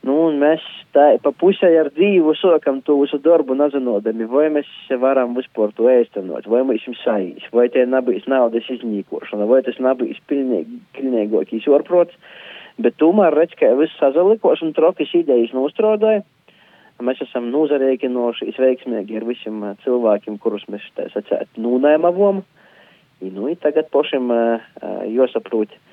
Nu, 0.00 0.14
mēs 0.32 0.62
tā 0.96 1.18
pa 1.20 1.28
pusē 1.36 1.68
ar 1.76 1.90
dzīvu 1.92 2.32
sākam 2.40 2.78
to 2.86 2.96
visu 3.02 3.18
darbu, 3.20 3.52
nezinodami, 3.58 4.24
vai 4.32 4.46
mēs 4.54 4.68
varam 5.02 5.34
vispār 5.36 5.74
to 5.76 5.90
ēstenot, 5.92 6.48
vai 6.48 6.62
mēs 6.64 6.86
jums 6.86 7.02
saīs, 7.04 7.44
vai 7.52 7.66
tie 7.74 7.84
nebija 7.84 8.24
naudas 8.32 8.70
iznīkošana, 8.72 9.44
vai 9.50 9.60
tas 9.66 9.76
pilnīgi, 9.76 10.80
pilnīgākīs 10.96 11.68
orprots, 11.68 12.16
bet 12.80 12.96
tomēr 12.96 13.36
redz, 13.36 13.52
ka 13.60 13.74
viss 13.76 14.00
sazalikos 14.00 14.64
un 14.64 14.72
trokas 14.72 15.12
idejas 15.20 15.52
nostrādāja. 15.52 16.24
Mēs 17.04 17.20
esam 17.24 17.52
nozarēkinoši, 17.52 18.48
veiksmīgi 18.60 19.20
ar 19.20 19.28
visiem 19.28 19.60
cilvēkiem, 19.84 20.40
kurus 20.40 20.64
mēs 20.72 20.84
tā 20.96 21.08
sacēt 21.12 21.60
nūnēmavom. 21.60 22.42
Nu, 23.20 23.52
tagad 23.60 23.88
pašiem 23.92 24.32
uh, 24.32 24.68
jāsaprot. 25.08 25.72
Uh, 25.72 25.89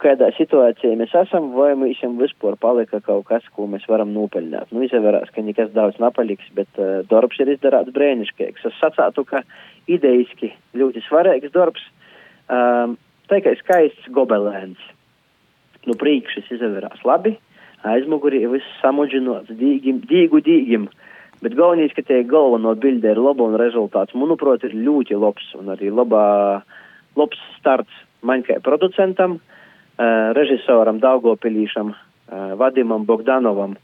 kādā 0.00 0.30
situācijā 0.36 0.94
mēs 0.98 1.12
esam, 1.16 1.50
vai 1.56 1.72
mums 1.78 2.00
vispār 2.20 2.56
palika 2.60 3.00
kaut 3.04 3.26
kas, 3.28 3.44
ko 3.54 3.66
mēs 3.70 3.84
varam 3.90 4.12
nopelnīt. 4.14 4.72
Nu, 4.72 4.82
izvērās, 4.86 5.30
ka 5.34 5.44
nekas 5.44 5.72
daudz 5.76 6.00
nepaliks, 6.02 6.48
bet 6.56 6.80
uh, 6.80 7.02
darbs 7.10 7.40
ir 7.42 7.52
izdarāts 7.54 7.92
brēnišķīgs. 7.96 8.66
Es 8.70 8.80
sacātu, 8.80 9.26
ka 9.28 9.42
idejiski 9.90 10.52
ļoti 10.76 11.04
svarīgs 11.06 11.52
darbs, 11.54 11.84
um, 12.48 12.96
tā 13.30 13.42
kā 13.44 13.54
skaists 13.60 14.10
gobelēns. 14.16 14.80
Nu, 15.88 15.96
priekšs 16.00 16.50
izvērās 16.56 17.04
labi, 17.08 17.36
aizmugurī 17.88 18.42
viss 18.52 18.80
samudžinots, 18.82 19.52
dīgim, 19.56 20.02
dīgu 20.08 20.42
dīgim. 20.44 20.90
Bet 21.40 21.56
galvenais, 21.56 21.94
ka 21.96 22.04
tie 22.04 22.20
galveno 22.28 22.74
bilde 22.76 23.14
ir 23.14 23.20
laba 23.20 23.46
un 23.48 23.56
rezultāts, 23.56 24.12
manuprāt, 24.12 24.66
ir 24.68 24.76
ļoti 24.76 25.16
labs 25.16 25.46
un 25.56 25.72
arī 25.72 25.88
labā, 25.88 26.60
labs 27.16 27.40
starts 27.56 28.04
man 28.22 28.44
kā 28.46 28.58
producentam, 28.64 29.38
režisoram 30.36 31.00
Daugopilīšam, 31.00 31.92
Vadimam 32.56 33.04
Bogdanovam, 33.06 33.76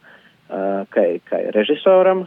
kā, 0.49 1.05
kā 1.27 1.41
režisoram, 1.55 2.27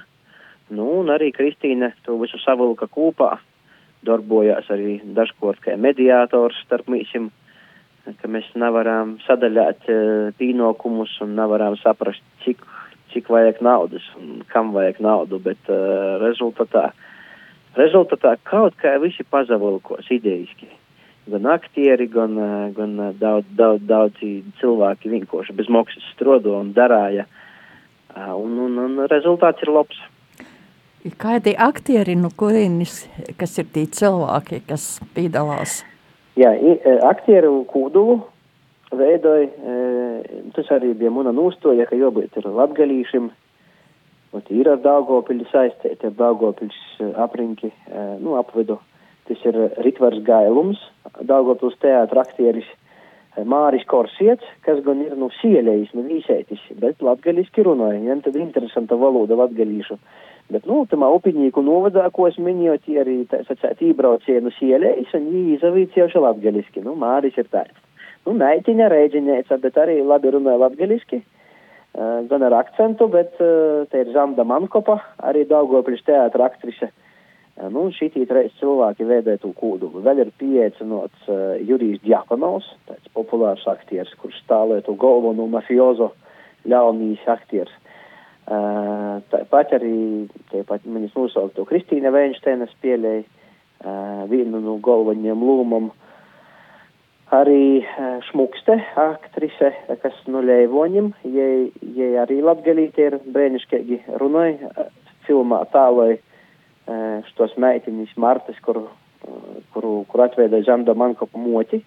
nu, 0.69 0.87
un 1.01 1.11
arī 1.13 1.31
Kristīne 1.35 1.93
to 2.05 2.17
visu 2.21 2.39
savilka 2.43 2.89
kopā, 2.91 3.37
darbojās 4.05 4.69
arī 4.71 4.99
dažkort 5.15 5.61
kā 5.63 5.75
mediātors 5.79 6.59
starp 6.65 6.87
mīsim, 6.91 7.29
ka 8.21 8.29
mēs 8.31 8.47
nevaram 8.55 9.17
sadaļāt 9.25 9.89
pīnokumus 10.39 11.17
un 11.25 11.35
nevaram 11.37 11.75
saprast, 11.81 12.23
cik, 12.45 12.63
cik 13.13 13.29
vajag 13.29 13.61
naudas 13.65 14.05
un 14.19 14.43
kam 14.49 14.73
vajag 14.73 15.01
naudu, 15.03 15.41
bet 15.43 15.71
uh, 15.71 16.17
rezultatā, 16.23 16.89
rezultatā 17.77 18.35
kaut 18.49 18.77
kā 18.81 18.95
visi 19.03 19.25
pazavilkos 19.27 20.09
idejiski 20.15 20.69
gan 21.27 21.45
aktieri, 21.45 22.07
gan, 22.07 22.37
eh, 22.37 22.71
gan 22.75 22.99
eh, 22.99 23.13
daudz, 23.19 23.47
daudz, 23.57 23.83
daudzi 23.87 24.31
cilvēki 24.61 25.11
vienkārši 25.13 25.55
bez 25.57 25.69
maksas 25.69 26.05
strodo 26.13 26.57
un 26.59 26.73
darāja. 26.73 27.25
Eh, 28.15 28.33
un, 28.33 28.57
un, 28.65 28.79
un 28.85 29.05
rezultāts 29.11 29.63
ir 29.65 29.73
labs. 29.73 29.99
Kādi 31.19 31.53
aktieri, 31.55 32.15
no 32.19 32.29
kurienes, 32.35 33.05
kas 33.39 33.55
ir 33.61 33.69
tie 33.73 33.85
cilvēki, 33.87 34.65
kas 34.67 34.97
piedalās? 35.15 35.79
Jā, 36.39 36.51
aktieru 37.07 37.63
kūdulu 37.71 38.17
veidoja, 38.99 39.47
tas 40.55 40.69
arī 40.75 40.91
bija 40.99 41.11
muna 41.13 41.31
nūstoja, 41.35 41.87
ka 41.87 41.95
jābūt 41.95 42.35
ir 42.39 42.49
latgalīšiem, 42.51 43.29
ir 44.59 44.69
ar 44.71 44.79
Daugopili 44.83 45.47
saistīti, 45.51 46.09
ar 46.09 46.15
Daugopils 46.19 46.79
aprinki, 47.23 47.71
nu, 48.19 48.35
apvedu 48.39 48.79
Tas 49.29 49.41
ir 49.45 49.57
Ritvars 49.85 50.23
Gailums, 50.25 50.79
Daugavpils 51.21 51.75
teātra 51.83 52.23
aktieris 52.25 52.65
eh, 52.69 53.43
Māris 53.45 53.85
Korsiets, 53.89 54.45
kas 54.65 54.81
gan 54.85 55.03
ir, 55.05 55.13
nu, 55.19 55.29
sielējis, 55.37 55.93
nu, 55.93 56.07
vīsētis, 56.09 56.63
bet 56.81 57.03
latgaliski 57.05 57.65
runāja, 57.67 57.99
viņam 57.99 58.23
tad 58.25 58.39
interesanta 58.41 58.97
valoda 58.97 59.37
latgalīšu. 59.37 59.99
Bet, 60.49 60.65
nu, 60.65 60.81
tamā 60.89 61.11
upinīku 61.13 61.61
novadā, 61.61 62.07
ko 62.09 62.25
es 62.25 62.39
minēju, 62.41 62.79
arī, 62.97 63.19
tā 63.29 63.43
sacēt, 63.45 63.83
ībraucienu 63.85 64.49
sielējis, 64.55 65.13
un 65.13 65.27
viņi 65.29 65.57
izavīcieši 65.59 66.23
latgaliski. 66.25 66.81
Nu, 66.81 66.95
Māris 66.97 67.37
ir 67.37 67.45
tāds. 67.53 67.77
Nu, 68.25 68.33
meitiņa, 68.39 68.87
rēģinēca, 68.89 69.59
bet 69.61 69.77
arī 69.77 69.99
labi 70.01 70.33
runāja 70.33 70.63
latgaliski. 70.65 71.21
Uh, 71.89 72.25
gan 72.29 72.43
ar 72.45 72.53
akcentu, 72.53 73.07
bet 73.09 73.37
uh, 73.41 73.85
te 73.89 74.03
ir 74.03 74.11
Zanda 74.13 74.45
Mankopa, 74.45 74.99
arī 75.25 75.45
Daugavpils 75.49 76.03
teātra 76.05 76.45
aktrise. 76.49 76.91
Uh, 77.59 77.67
Nu, 77.67 77.89
šī 77.91 78.07
trīs 78.13 78.53
cilvēki 78.61 79.03
veidoja 79.03 79.39
to 79.41 79.51
kūdulu. 79.57 79.99
Vēl 80.05 80.23
ir 80.23 80.31
pieeicinots 80.39 81.27
uh, 81.27 81.57
Jurijs 81.67 81.99
Djakonovs, 82.05 82.69
tāds 82.87 83.11
populārs 83.15 83.65
aktieris, 83.67 84.13
kurš 84.21 84.37
stāvēja 84.45 84.85
to 84.87 84.95
galveno 84.99 85.47
mafiozo 85.51 86.13
ļaunīs 86.69 87.25
aktieris. 87.27 87.73
Uh, 88.49 89.19
tāpat 89.33 89.75
arī, 89.75 90.29
tāpat 90.53 90.87
manis 90.87 91.11
nosaukt 91.17 91.57
to 91.57 91.65
Kristīna 91.67 92.13
Veinsteina 92.15 92.69
spēlēja 92.71 93.25
uh, 93.25 94.23
vienu 94.31 94.63
no 94.63 94.77
galvenajiem 94.85 95.43
lūmam. 95.43 95.91
Arī 97.35 97.83
uh, 97.83 98.23
Šmukste, 98.29 98.79
aktrise, 99.03 99.73
kas 99.99 100.23
no 100.31 100.39
Leivoņiem, 100.47 101.11
jai, 101.27 101.51
jai 101.99 102.09
arī 102.23 102.39
latgalīti 102.41 103.05
ir 103.05 103.19
brēniškīgi 103.27 104.01
runāja 104.23 104.89
filmā 105.27 105.65
tālai 105.75 106.21
štos 107.29 107.55
meitiņas 107.59 108.15
Martas, 108.17 108.57
kuru, 108.65 108.87
kuru, 109.73 109.93
kuru 110.09 110.25
atveidoja 110.25 110.67
Žanda 110.71 110.95
Mankopa 110.97 111.39
moti. 111.39 111.81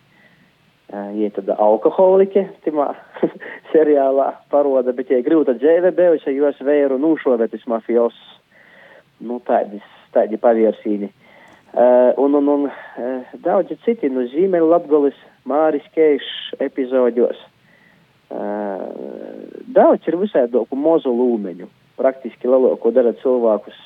Jie 0.93 1.31
tāda 1.33 1.57
alkoholiķe, 1.63 2.43
timā 2.67 2.91
seriālā 3.73 4.29
paroda, 4.53 4.93
bet 4.93 5.09
jie 5.09 5.23
grūta 5.25 5.55
dzēve 5.57 5.95
bijuši, 5.97 6.35
jos 6.37 6.59
vēru 6.61 6.99
nūšovetis 7.01 7.65
mafios, 7.71 8.19
nu 9.25 9.39
tādi, 9.49 9.81
tādi 10.13 10.37
paviersīni. 10.43 11.09
Uh, 11.73 12.13
un, 12.21 12.35
un, 12.35 12.49
un 12.49 12.67
uh, 12.69 13.31
daudzi 13.41 13.79
citi 13.87 14.11
nu, 14.13 14.27
zīmēļu 14.29 14.67
Latgolis 14.69 15.17
Māris 15.49 15.87
Keišs 15.95 16.59
epizodjos. 16.61 17.39
Uh, 18.29 18.85
daudz 19.73 20.05
ir 20.05 20.19
visādoku 20.21 20.77
mozu 20.77 21.09
lūmeņu. 21.17 21.71
Praktiski 21.97 22.51
lielāko 22.53 22.93
dara 22.93 23.15
cilvēkus 23.23 23.79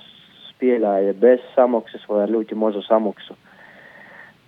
spēlēja 0.56 1.14
bez 1.20 1.44
samaksas 1.54 2.06
vai 2.08 2.24
ar 2.24 2.32
ļoti 2.32 2.56
mazu 2.58 2.82
samaksu. 2.86 3.36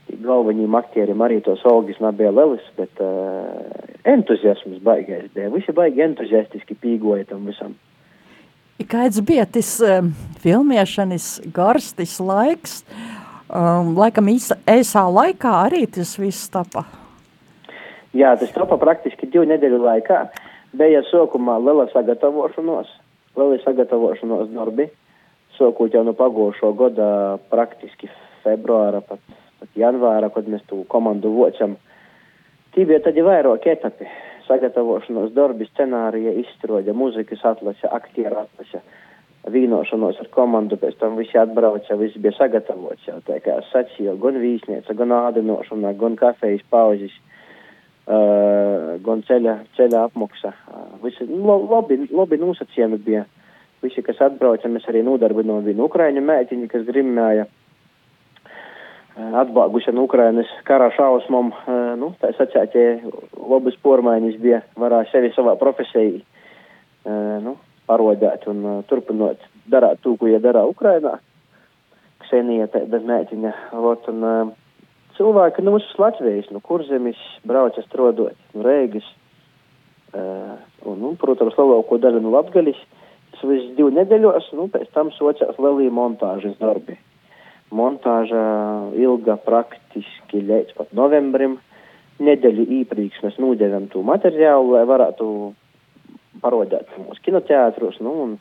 Galvenajiem 0.09 0.75
aktieriem 0.79 1.21
arī 1.21 1.43
tos 1.45 1.61
algas 1.69 1.99
nebija 2.01 2.33
lielas, 2.33 2.65
bet 2.79 3.03
uh, 3.05 3.61
entuziasms 4.09 4.81
baigais 4.85 5.29
bija. 5.35 5.51
Visi 5.53 5.75
baigi 5.77 6.03
entuziastiski 6.07 6.79
pīgoja 6.81 7.29
tam 7.29 7.45
visam. 7.49 7.77
Kāds 8.89 9.21
bija 9.27 9.45
tas 9.45 9.75
um, 9.85 10.13
filmēšanas 10.41 11.51
garstis 11.53 12.17
laiks? 12.23 12.81
Um, 13.49 13.95
laikam 13.97 14.29
īsa, 14.33 14.59
ēsā 14.69 15.03
laikā 15.09 15.51
arī 15.67 15.87
tas 15.93 16.15
viss 16.21 16.49
tapa. 16.53 16.85
Jā, 18.17 18.35
tas 18.41 18.53
tapa 18.55 18.79
praktiski 18.81 19.29
divu 19.29 19.45
nedēļu 19.49 19.81
laikā. 19.83 20.23
Bija 20.79 21.01
sākumā 21.09 21.59
liela 21.61 21.89
sagatavošanos, 21.93 22.89
liela 23.37 23.61
sagatavošanos 23.65 24.51
darbi. 24.53 24.89
Sākot 25.59 25.91
jau 25.91 26.05
no 26.07 26.13
pagājušo 26.15 26.71
gada 26.79 27.07
praktiski 27.51 28.07
februāra, 28.45 29.01
pat, 29.03 29.19
pat 29.59 29.79
janvāra, 29.79 30.31
kad 30.31 30.47
mēs 30.47 30.63
tu 30.71 30.85
komandu 30.93 31.33
vocam. 31.35 31.75
Tī 32.77 32.85
bija 32.87 33.01
tad 33.03 33.19
vairāk 33.27 33.67
etapi. 33.73 34.07
Sagatavošanos 34.47 35.33
darbi, 35.35 35.67
scenārija, 35.69 36.31
izstrode, 36.41 36.95
muzikas 36.97 37.43
atlase, 37.45 37.89
aktieru 37.91 38.39
atlase, 38.45 38.81
vīnošanos 39.51 40.21
ar 40.23 40.31
komandu, 40.33 40.79
pēc 40.81 40.95
tam 41.03 41.19
visi 41.19 41.37
atbrauca, 41.41 41.99
viss 42.01 42.17
bija 42.23 42.37
sagatavots 42.39 43.09
jau, 43.11 43.19
tā 43.27 43.41
kā 43.45 43.59
es 43.59 43.69
sacīju, 43.75 44.15
gan 44.23 44.39
vīsnieca, 44.41 44.95
gan 44.97 45.13
ādinošana, 45.19 45.93
gan 46.01 46.17
kafejas 46.21 46.63
pauzes, 46.71 47.13
uh, 48.07 48.95
gan 49.05 49.27
ceļa, 49.27 49.59
ceļa 49.77 50.07
apmaksa. 50.07 50.55
Uh, 50.71 50.87
visi 51.03 51.29
lo, 51.29 51.59
labi, 51.67 52.07
labi 52.15 52.41
nosacījumi 52.47 53.03
bija. 53.05 53.27
Uh, 53.27 53.38
Visi, 53.83 54.03
kas 54.03 54.19
atbrauca, 54.27 54.71
mēs 54.73 54.89
arī 54.91 55.05
nodarbinām 55.07 55.63
vienu 55.67 55.87
ukraiņu 55.87 56.23
mētiņu, 56.27 56.67
kas 56.73 56.87
grimēja 56.89 57.47
atbāguši 59.19 59.95
no 59.95 60.05
Ukrainas 60.07 60.51
kara 60.67 60.91
šausmām. 60.95 61.53
Nu, 62.01 62.13
tā 62.23 62.33
sacētie 62.39 62.87
labas 63.39 63.79
pormaiņas 63.83 64.37
bija, 64.43 64.63
varēja 64.79 65.11
sevi 65.13 65.33
savā 65.35 65.57
profesijā 65.61 66.21
nu, 67.45 67.57
parodēt 67.89 68.47
un 68.51 68.83
turpinot 68.91 69.43
darāt 69.71 70.03
to, 70.03 70.17
ko 70.19 70.31
ja 70.31 70.43
darā 70.43 70.65
Ukrainā. 70.69 71.19
Ksenija 72.25 72.67
tāda 72.73 73.01
mētiņa. 73.01 73.55
Lot, 73.79 74.09
un, 74.11 74.53
cilvēki 75.17 75.63
no 75.63 75.71
nu, 75.71 75.79
mūsu 75.79 76.03
Latvijas, 76.03 76.51
no 76.55 76.61
kurzemes 76.65 77.19
brauca 77.47 77.83
strodot, 77.87 78.37
no 78.55 78.67
Rēgas. 78.67 79.07
Un, 80.19 81.03
un, 81.05 81.17
protams, 81.21 81.57
lielāko 81.59 81.99
daļu 82.01 82.23
no 82.25 82.33
Latgaļas 82.35 82.79
viss 83.47 83.75
divu 83.77 83.93
nedēļos, 83.95 84.51
nu, 84.59 84.69
pēc 84.73 84.91
tam 84.95 85.13
socās 85.17 85.59
lielie 85.61 85.91
montāžas 85.95 86.57
darbi. 86.61 86.99
Montāža 87.75 88.43
ilga 88.97 89.37
praktiski 89.45 90.41
līdz 90.41 90.77
pat 90.79 90.95
novembrim. 90.97 91.59
Nedēļu 92.19 92.65
īpriekš 92.81 93.21
mēs 93.23 93.37
nūdevām 93.39 93.91
to 93.93 94.03
materiālu, 94.07 94.73
lai 94.75 94.85
varētu 94.89 95.27
parodēt 96.43 96.91
mūsu 96.99 97.23
kinoteātros. 97.27 98.01
Nu, 98.03 98.39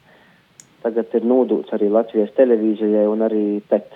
tagad 0.85 1.13
ir 1.17 1.27
nūdūts 1.27 1.75
arī 1.75 1.91
Latvijas 1.93 2.33
televīzijai 2.37 3.05
un 3.11 3.25
arī 3.27 3.45
PET. 3.69 3.91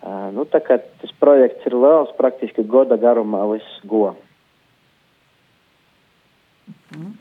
Uh, 0.00 0.30
nu, 0.32 0.46
tā 0.48 0.62
kā 0.64 0.78
tas 0.80 1.12
projekts 1.20 1.66
ir 1.68 1.76
liels, 1.76 2.12
praktiski 2.16 2.64
gada 2.64 2.96
garumā 2.96 3.42
viss 3.52 3.82
go. 3.84 4.14
Mm. 6.96 7.12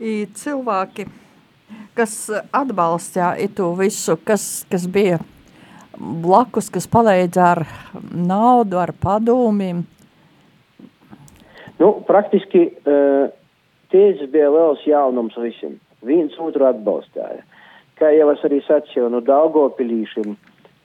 I 0.00 0.14
cilvēki 0.34 1.04
kas 1.96 2.14
atbalstīja 2.54 3.50
to 3.56 3.72
visu, 3.78 4.16
kas, 4.24 4.64
kas 4.70 4.86
bija 4.90 5.20
blakus, 5.98 6.70
kas 6.72 6.88
palīdza 6.90 7.48
ar 7.52 7.64
naudu, 8.12 8.80
ar 8.80 8.94
padomiem? 9.02 9.84
Nu, 11.80 11.92
praktiski 12.06 12.68
uh, 12.68 13.28
tieši 13.92 14.28
bija 14.32 14.50
liels 14.52 14.84
jaunums 14.86 15.36
visiem. 15.40 15.78
Viens 16.06 16.34
otru 16.42 16.66
atbalstīja. 16.68 17.42
Kā 17.98 18.10
jau 18.14 18.30
es 18.32 18.42
arī 18.46 18.62
sacīju, 18.66 19.10
no 19.12 19.20
Daugopilīšiem, 19.22 20.34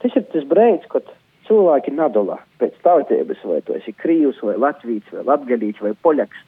tas 0.04 0.19
ir 0.19 0.28
tas 0.34 0.45
brīdis, 0.50 0.86
kad 0.91 1.08
cilvēki 1.47 1.95
nadalā 1.95 2.38
pēc 2.62 2.76
tautības, 2.86 3.41
vai 3.47 3.63
tu 3.65 3.78
esi 3.78 3.95
krīvs, 3.95 4.43
vai 4.45 4.58
latvīts, 4.60 5.15
vai 5.15 5.26
latgalīts, 5.32 5.82
vai 5.82 5.95
poļaks. 6.06 6.45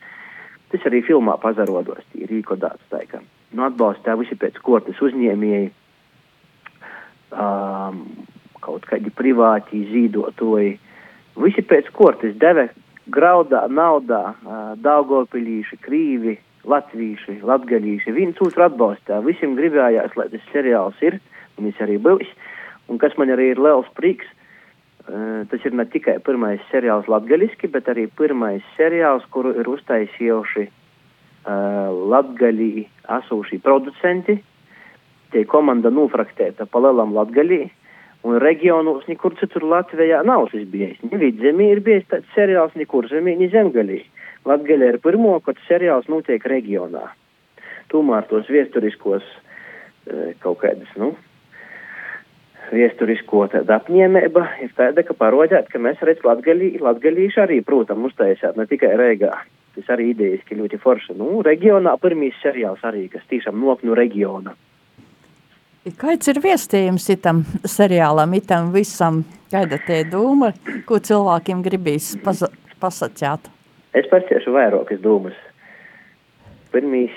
Tas 0.70 0.86
arī 0.86 1.02
filmā 1.08 1.40
pazarodos, 1.42 2.06
tī 2.14 2.30
rīkodāts 2.30 2.92
taikam 2.94 3.26
nu, 3.56 3.66
atbalstā 3.66 4.16
visi 4.20 4.38
pēc 4.40 4.60
kortes 4.66 5.00
uzņēmēji, 5.04 5.70
um, 7.34 8.04
kaut 8.64 8.86
kādi 8.90 9.14
privāti 9.16 9.86
zīdotoji. 9.90 10.76
Visi 11.40 11.64
pēc 11.66 11.90
kortes 11.96 12.36
deva 12.42 12.68
graudā, 13.10 13.66
naudā, 13.72 14.24
uh, 14.34 14.72
daugopilīši, 14.84 15.80
krīvi, 15.86 16.38
latvīši, 16.70 17.40
latgalīši. 17.48 18.14
Viens 18.14 18.42
otru 18.44 18.68
atbalstā. 18.68 19.22
Visiem 19.26 19.56
gribējās, 19.58 20.18
lai 20.20 20.28
tas 20.34 20.50
seriāls 20.54 21.00
ir, 21.06 21.22
un 21.58 21.70
viņš 21.70 21.86
arī 21.86 21.98
būs. 22.04 22.36
Un 22.90 23.00
kas 23.02 23.16
man 23.22 23.32
arī 23.34 23.54
ir 23.54 23.62
liels 23.62 23.88
prieks, 23.98 24.28
uh, 25.08 25.48
tas 25.50 25.66
ir 25.66 25.78
ne 25.78 25.88
tikai 25.90 26.20
pirmais 26.26 26.62
seriāls 26.74 27.10
latgaliski, 27.10 27.72
bet 27.72 27.90
arī 27.90 28.10
pirmais 28.20 28.66
seriāls, 28.78 29.26
kuru 29.34 29.56
ir 29.58 29.72
uztaisījuši 29.72 30.70
uh, 31.50 31.90
latgaļī 32.14 32.86
asūšī 33.18 33.60
producenti. 33.66 34.40
Tie 35.34 35.44
komanda 35.50 35.92
nofraktēta 35.94 36.66
pa 36.70 36.82
lielam 36.84 37.14
latgaļī. 37.18 37.62
Un 38.28 38.36
reģionos 38.44 39.06
nekur 39.08 39.38
citur 39.40 39.64
Latvijā 39.72 40.20
nav 40.28 40.50
tas 40.52 40.66
bijis. 40.68 40.98
Ni 41.08 41.20
vidzemī 41.22 41.70
ir 41.72 41.84
bijis 41.86 42.08
tāds 42.12 42.28
seriāls, 42.36 42.76
nekur 42.76 43.08
zemī, 43.08 43.38
ni 43.40 43.48
zemgaļī. 43.54 44.02
Latgaļa 44.50 44.90
ir 44.94 45.00
pirmo, 45.04 45.38
kad 45.46 45.60
seriāls 45.68 46.10
notiek 46.12 46.44
reģionā. 46.44 47.06
Tomēr 47.90 48.28
tos 48.30 48.50
viesturiskos 48.52 49.24
uh, 49.24 50.36
kaut 50.44 50.60
kādas, 50.66 50.92
nu, 51.00 51.14
viesturisko 52.74 53.48
tāda 53.54 53.80
apņēmība 53.80 54.44
ir 54.66 54.76
tāda, 54.78 55.06
ka 55.08 55.16
parodēt, 55.18 55.72
ka 55.72 55.82
mēs 55.82 56.04
redz 56.06 56.26
latgaļī, 56.28 56.76
latgaļīši 56.84 57.42
arī, 57.46 57.64
protams, 57.66 58.12
uztaisāt 58.12 58.60
ne 58.60 58.68
tikai 58.70 58.94
Rēgā 59.00 59.32
tas 59.80 59.94
arī 59.96 60.12
idejiski 60.14 60.58
ļoti 60.60 60.80
forši. 60.84 61.16
Nu, 61.20 61.40
reģionā 61.46 61.96
pirmīs 62.02 62.38
seriāls 62.44 62.84
arī, 62.88 63.08
kas 63.12 63.24
tiešām 63.32 63.60
nok 63.60 63.86
no 63.88 63.96
reģiona. 63.98 64.56
Kāds 66.00 66.28
ir 66.28 66.42
viestījums 66.44 67.08
itam 67.10 67.46
seriālam, 67.64 68.36
itam 68.36 68.74
visam? 68.76 69.24
Kāda 69.50 69.80
te 69.88 70.04
doma, 70.06 70.52
ko 70.86 71.00
cilvēkiem 71.02 71.64
gribīs 71.66 72.12
pasa 72.22 72.52
pasacāt? 72.82 73.48
Es 73.98 74.06
pasiešu 74.12 74.54
vairākas 74.54 75.00
domas. 75.02 75.38
Pirmīs 76.76 77.16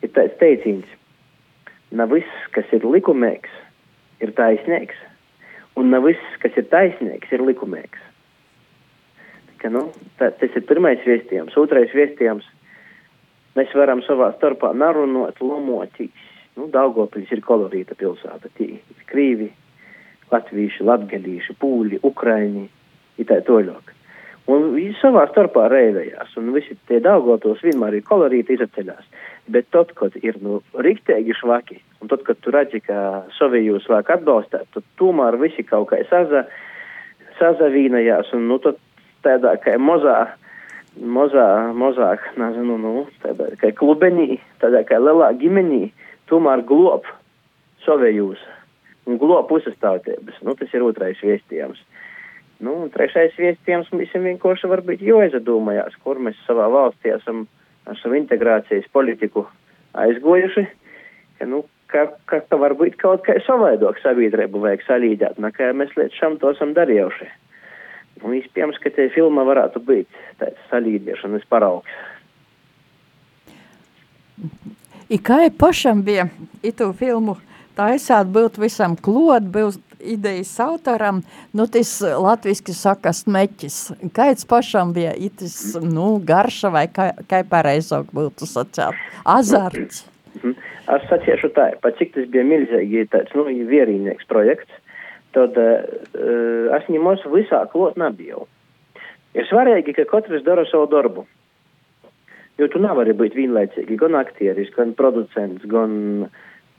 ir 0.00 0.14
tāds 0.14 0.38
teiciens, 0.40 0.86
nav 1.92 2.14
viss, 2.14 2.46
kas 2.54 2.70
ir 2.72 2.86
likumīgs, 2.88 3.52
ir 4.24 4.32
taisnīgs, 4.38 4.96
un 5.76 5.92
nav 5.92 6.06
viss, 6.08 6.40
kas 6.40 6.56
ir 6.56 6.70
taisnīgs, 6.72 7.34
ir 7.34 7.44
likumīgs 7.44 8.11
ka, 9.62 9.70
nu, 9.72 9.86
tā, 10.18 10.32
tas 10.38 10.58
ir 10.58 10.66
pirmais 10.68 11.00
viestījums. 11.06 11.56
Otrais 11.58 11.94
viestījums- 11.94 12.46
mēs 13.56 13.72
varam 13.78 14.02
savā 14.02 14.32
starpā 14.36 14.74
narunot, 14.74 15.38
lomotīs. 15.40 16.28
Nu, 16.56 16.68
Daugopils 16.68 17.30
ir 17.32 17.40
kolorīta 17.40 17.96
pilsēta, 17.96 18.50
tī 18.58 18.74
ir 18.76 19.06
krīvi, 19.08 19.48
latvīši, 20.32 20.84
latgalīši, 20.84 21.56
pūļi, 21.60 22.02
ukraini, 22.04 22.68
ir 23.16 23.28
tā 23.28 23.40
toļok. 23.46 23.92
Un 24.52 24.72
viņi 24.74 24.96
savā 24.98 25.22
starpā 25.30 25.68
reivējās, 25.70 26.34
un 26.40 26.50
visi 26.56 26.74
tie 26.90 26.98
Daugopils 27.00 27.62
vienmēr 27.62 28.00
ir 28.00 28.06
kolorīti 28.08 28.56
izceļās. 28.58 29.06
Bet 29.54 29.68
tad, 29.74 29.94
kad 29.98 30.16
ir, 30.22 30.36
nu, 30.42 30.60
riktēgi 30.74 31.34
švaki, 31.38 31.78
un 32.02 32.10
tad, 32.10 32.24
kad 32.26 32.40
tu 32.42 32.50
redzi, 32.54 32.82
ka 32.82 33.22
Sovijus 33.38 33.86
vajag 33.90 34.16
atbalstīt, 34.18 34.66
tad 34.74 34.86
tomēr 34.98 35.38
visi 35.38 35.64
kaut 35.66 35.88
kā 35.92 36.02
saza, 36.10 36.44
sazavīnajās, 37.38 38.34
un, 38.36 38.48
nu, 38.50 38.58
tad 38.62 38.81
tādā 39.24 39.56
kā 39.62 39.76
mazā, 39.80 40.18
mazā, 40.98 41.48
mazāk, 41.76 42.24
nezinu, 42.40 42.78
nu, 42.80 43.06
tādā 43.24 43.52
kā 43.60 43.72
klubenī, 43.76 44.40
tādā 44.62 44.84
kā 44.88 45.00
lielā 45.00 45.32
ģimenī, 45.40 45.86
tomēr 46.30 46.64
glob 46.68 47.08
savējūs. 47.86 48.42
un 49.06 49.18
globa 49.18 49.42
puses 49.48 49.74
tautības. 49.82 50.36
Nu, 50.46 50.54
tas 50.54 50.70
ir 50.70 50.84
otrais 50.86 51.18
viestījums. 51.18 51.80
Nu, 52.62 52.86
trešais 52.94 53.34
viestījums 53.34 53.90
visiem 53.98 54.28
vienkārši 54.28 54.70
varbūt 54.70 55.02
jāizdomājās, 55.02 55.96
kur 56.04 56.20
mēs 56.22 56.38
savā 56.46 56.68
valstī 56.70 57.10
esam 57.10 57.48
ar 57.90 57.98
savu 57.98 58.14
integrācijas 58.20 58.86
politiku 58.94 59.48
aizgojuši, 59.98 60.66
ka, 61.38 61.48
nu, 61.50 61.64
ka, 61.90 62.06
ka, 62.30 62.44
ka 62.46 62.58
varbūt 62.62 62.94
kaut 63.00 63.24
kā 63.26 63.40
savādāk 63.42 63.98
sabiedrību 64.04 64.62
vajag 64.62 64.86
salīdēt, 64.86 65.42
nekā 65.42 65.72
mēs 65.74 65.96
līdz 65.98 66.20
šam 66.20 66.38
to 66.38 66.52
esam 66.54 66.76
darījuši. 66.78 67.26
Un 68.22 68.36
iespējams, 68.38 68.78
ka 68.82 68.92
te 68.94 69.08
filma 69.14 69.44
varētu 69.46 69.82
būt 69.82 70.20
tāds 70.40 70.68
salīdzināšanas 70.70 71.46
paraugs. 71.50 72.00
I 75.12 75.18
kā 75.20 75.44
pašam 75.58 76.02
bija 76.06 76.28
itu 76.64 76.88
filmu 76.98 77.36
taisāt, 77.76 78.30
būt 78.32 78.58
visam 78.62 78.96
klot, 78.96 79.44
būt 79.52 79.80
idejas 80.02 80.52
autoram, 80.60 81.22
nu 81.54 81.66
tas 81.70 81.92
latviski 82.02 82.74
saka 82.76 83.12
smeķis. 83.14 83.78
Kāds 84.16 84.46
pašam 84.48 84.92
bija 84.96 85.14
itis, 85.14 85.76
nu, 85.78 86.16
garša 86.26 86.72
vai 86.74 86.86
kā, 86.90 87.12
kā 87.30 87.42
pareizāk 87.48 88.10
būtu 88.14 88.48
sacēt? 88.48 88.98
Azarts. 89.24 90.06
Mhm. 90.40 90.56
Es 90.92 91.04
saciešu 91.06 91.52
tā, 91.54 91.68
pat 91.80 91.94
cik 92.00 92.16
tas 92.16 92.24
bija 92.32 92.42
milzīgi 92.44 93.04
tāds, 93.12 93.30
nu, 93.38 93.44
vierīnieks 93.46 94.26
projekts, 94.28 94.72
tad 95.34 95.56
uh, 95.58 96.74
es 96.78 96.88
ņemos 96.92 97.24
visā 97.32 97.64
klot 97.72 97.98
nebiju. 98.00 98.46
Ir 99.32 99.48
svarīgi, 99.48 99.94
ka 99.96 100.04
katrs 100.10 100.44
dara 100.44 100.64
savu 100.68 100.90
darbu. 100.92 101.24
Jo 102.60 102.68
tu 102.68 102.80
nevari 102.82 103.14
būt 103.16 103.36
vienlaicīgi 103.36 103.96
gan 104.00 104.16
aktieris, 104.18 104.68
gan 104.76 104.92
producents, 104.96 105.64
gan 105.68 106.26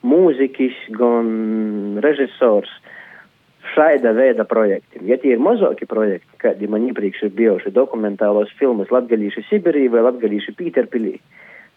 mūziķis, 0.06 0.84
gan 0.94 1.98
režisors 2.04 2.70
šāda 3.74 4.12
veida 4.14 4.44
projektiem. 4.46 5.06
Ja 5.08 5.18
tie 5.18 5.34
ir 5.34 5.42
mazāki 5.42 5.88
projekti, 5.90 6.30
kādi 6.42 6.68
man 6.70 6.84
iepriekš 6.86 7.26
ir 7.26 7.34
bijuši 7.34 7.72
dokumentālos 7.74 8.52
filmas 8.60 8.92
Latgalīši 8.94 9.46
Sibirī 9.48 9.88
vai 9.90 10.04
Latgalīši 10.06 10.54
Pīterpilī, 10.58 11.16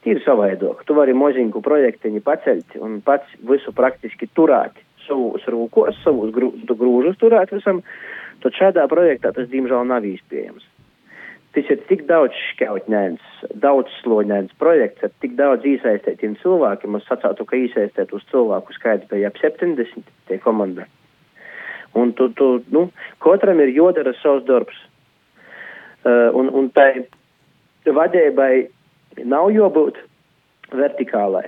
tie 0.04 0.14
ir 0.14 0.22
savādāk. 0.26 0.84
Tu 0.86 0.98
vari 0.98 1.16
moziņku 1.18 1.64
projektiņu 1.66 2.22
pacelt 2.28 2.78
un 2.78 3.00
pats 3.06 3.34
visu 3.50 3.74
praktiski 3.74 4.30
turēt 4.38 4.78
savus 5.08 5.46
rūkos, 5.50 5.98
savus 6.04 6.34
grū, 6.36 6.52
grūžus 6.70 7.20
turēt 7.22 7.54
visam, 7.56 7.82
tad 8.44 8.58
šādā 8.58 8.86
projektā 8.92 9.34
tas, 9.36 9.50
diemžēl, 9.52 9.88
nav 9.90 10.06
iespējams. 10.08 10.66
Tas 11.56 11.70
ir 11.74 11.80
tik 11.90 12.04
daudz 12.06 12.38
šķautņēns, 12.52 13.24
daudz 13.64 13.90
sloņēns 14.04 14.54
projekts 14.62 15.08
ar 15.08 15.14
tik 15.24 15.34
daudz 15.40 15.66
iesaistītiem 15.66 16.36
cilvēkiem. 16.44 17.00
Es 17.00 17.08
sacātu, 17.10 17.48
ka 17.50 17.58
iesaistīt 17.58 18.14
uz 18.14 18.26
cilvēku 18.30 18.76
skaits 18.76 19.10
bija 19.10 19.32
ap 19.32 19.40
70 19.42 20.06
tie 20.30 20.38
komanda. 20.44 20.86
Un 21.98 22.12
tu, 22.14 22.30
tu, 22.38 22.60
nu, 22.70 22.90
katram 23.24 23.64
ir 23.64 23.74
jodara 23.74 24.14
savs 24.22 24.46
darbs. 24.46 24.78
Uh, 26.06 26.30
un, 26.38 26.52
un 26.54 26.70
tai 26.76 27.08
vadībai 27.90 28.68
nav 29.26 29.50
jābūt 29.56 29.98
vertikālai. 30.78 31.48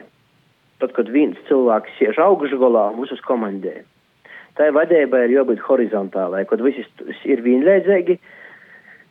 Tad, 0.80 0.94
kad 0.96 1.10
viens 1.12 1.40
cilvēks 1.50 1.98
siež 2.00 2.20
augšgalā 2.24 2.90
mūsu 2.96 3.18
komandē, 3.26 3.82
tai 4.56 4.70
vadībai 4.76 5.26
ir 5.26 5.40
jābūt 5.40 5.64
horizontālai, 5.68 6.46
kad 6.48 6.64
visi 6.64 6.86
ir 7.28 7.44
vienlīdzīgi. 7.44 8.20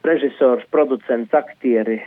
Režisors, 0.07 0.63
producents, 0.73 1.35
aktieri, 1.35 1.99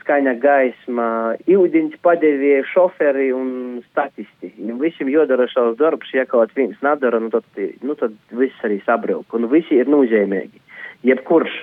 skaņa 0.00 0.34
gaisma, 0.40 1.08
ūdens 1.50 1.96
padevieji, 2.02 2.64
šoferi 2.72 3.28
un 3.36 3.50
statisti. 3.90 4.52
Visiem 4.80 5.10
jādara 5.12 5.48
savs 5.52 5.76
darbs, 5.78 6.10
ja 6.16 6.24
kaut 6.30 6.54
viens 6.56 6.78
nedara, 6.84 7.20
nu 7.20 7.28
tad, 7.34 7.44
nu 7.84 7.96
tad 7.98 8.16
viss 8.32 8.64
arī 8.66 8.80
sabrūk. 8.86 9.28
Un 9.36 9.50
visi 9.52 9.76
ir 9.76 9.90
nozīmīgi. 9.90 10.62
Jebkurš 11.06 11.58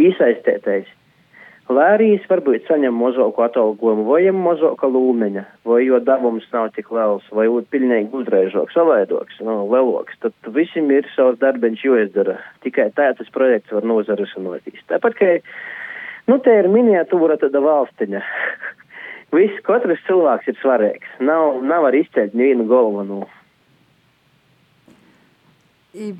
iesaistētais 0.00 0.88
Lērijas 1.70 2.24
varbūt 2.26 2.66
saņem 2.66 2.96
mazāku 2.98 3.44
atalgojumu, 3.44 4.02
vai 4.08 4.24
ir 4.24 4.34
mazāka 4.34 4.88
lūmeņa, 4.90 5.44
vai 5.68 5.84
jo 5.84 6.00
devums 6.02 6.48
nav 6.50 6.72
tik 6.74 6.90
liels, 6.94 7.26
vai 7.30 7.46
pilnīgi 7.70 8.10
gudrēžāks, 8.10 8.74
savaidoks, 8.74 9.38
nu, 9.46 9.54
leloks, 9.70 10.18
tad 10.24 10.50
visiem 10.56 10.90
ir 10.90 11.06
savs 11.14 11.38
darbiņš 11.42 11.84
jāizdara. 11.86 12.40
Tikai 12.66 12.88
tā 12.96 13.12
tas 13.18 13.30
projekts 13.30 13.70
var 13.76 13.86
nozarašanotīs. 13.86 14.82
Tāpat, 14.90 15.14
ka, 15.20 15.30
nu, 16.26 16.40
te 16.42 16.58
ir 16.58 16.70
miniatūra 16.74 17.38
tāda 17.38 17.62
valstiņa. 17.62 18.24
Viss, 19.36 19.62
katrs 19.66 20.02
cilvēks 20.08 20.50
ir 20.50 20.58
svarīgs. 20.58 21.18
Nav, 21.22 21.60
nav 21.62 21.86
var 21.86 21.98
izceļt 22.00 22.34
nevienu 22.34 22.66
galveno. 22.70 23.22
I 25.94 26.14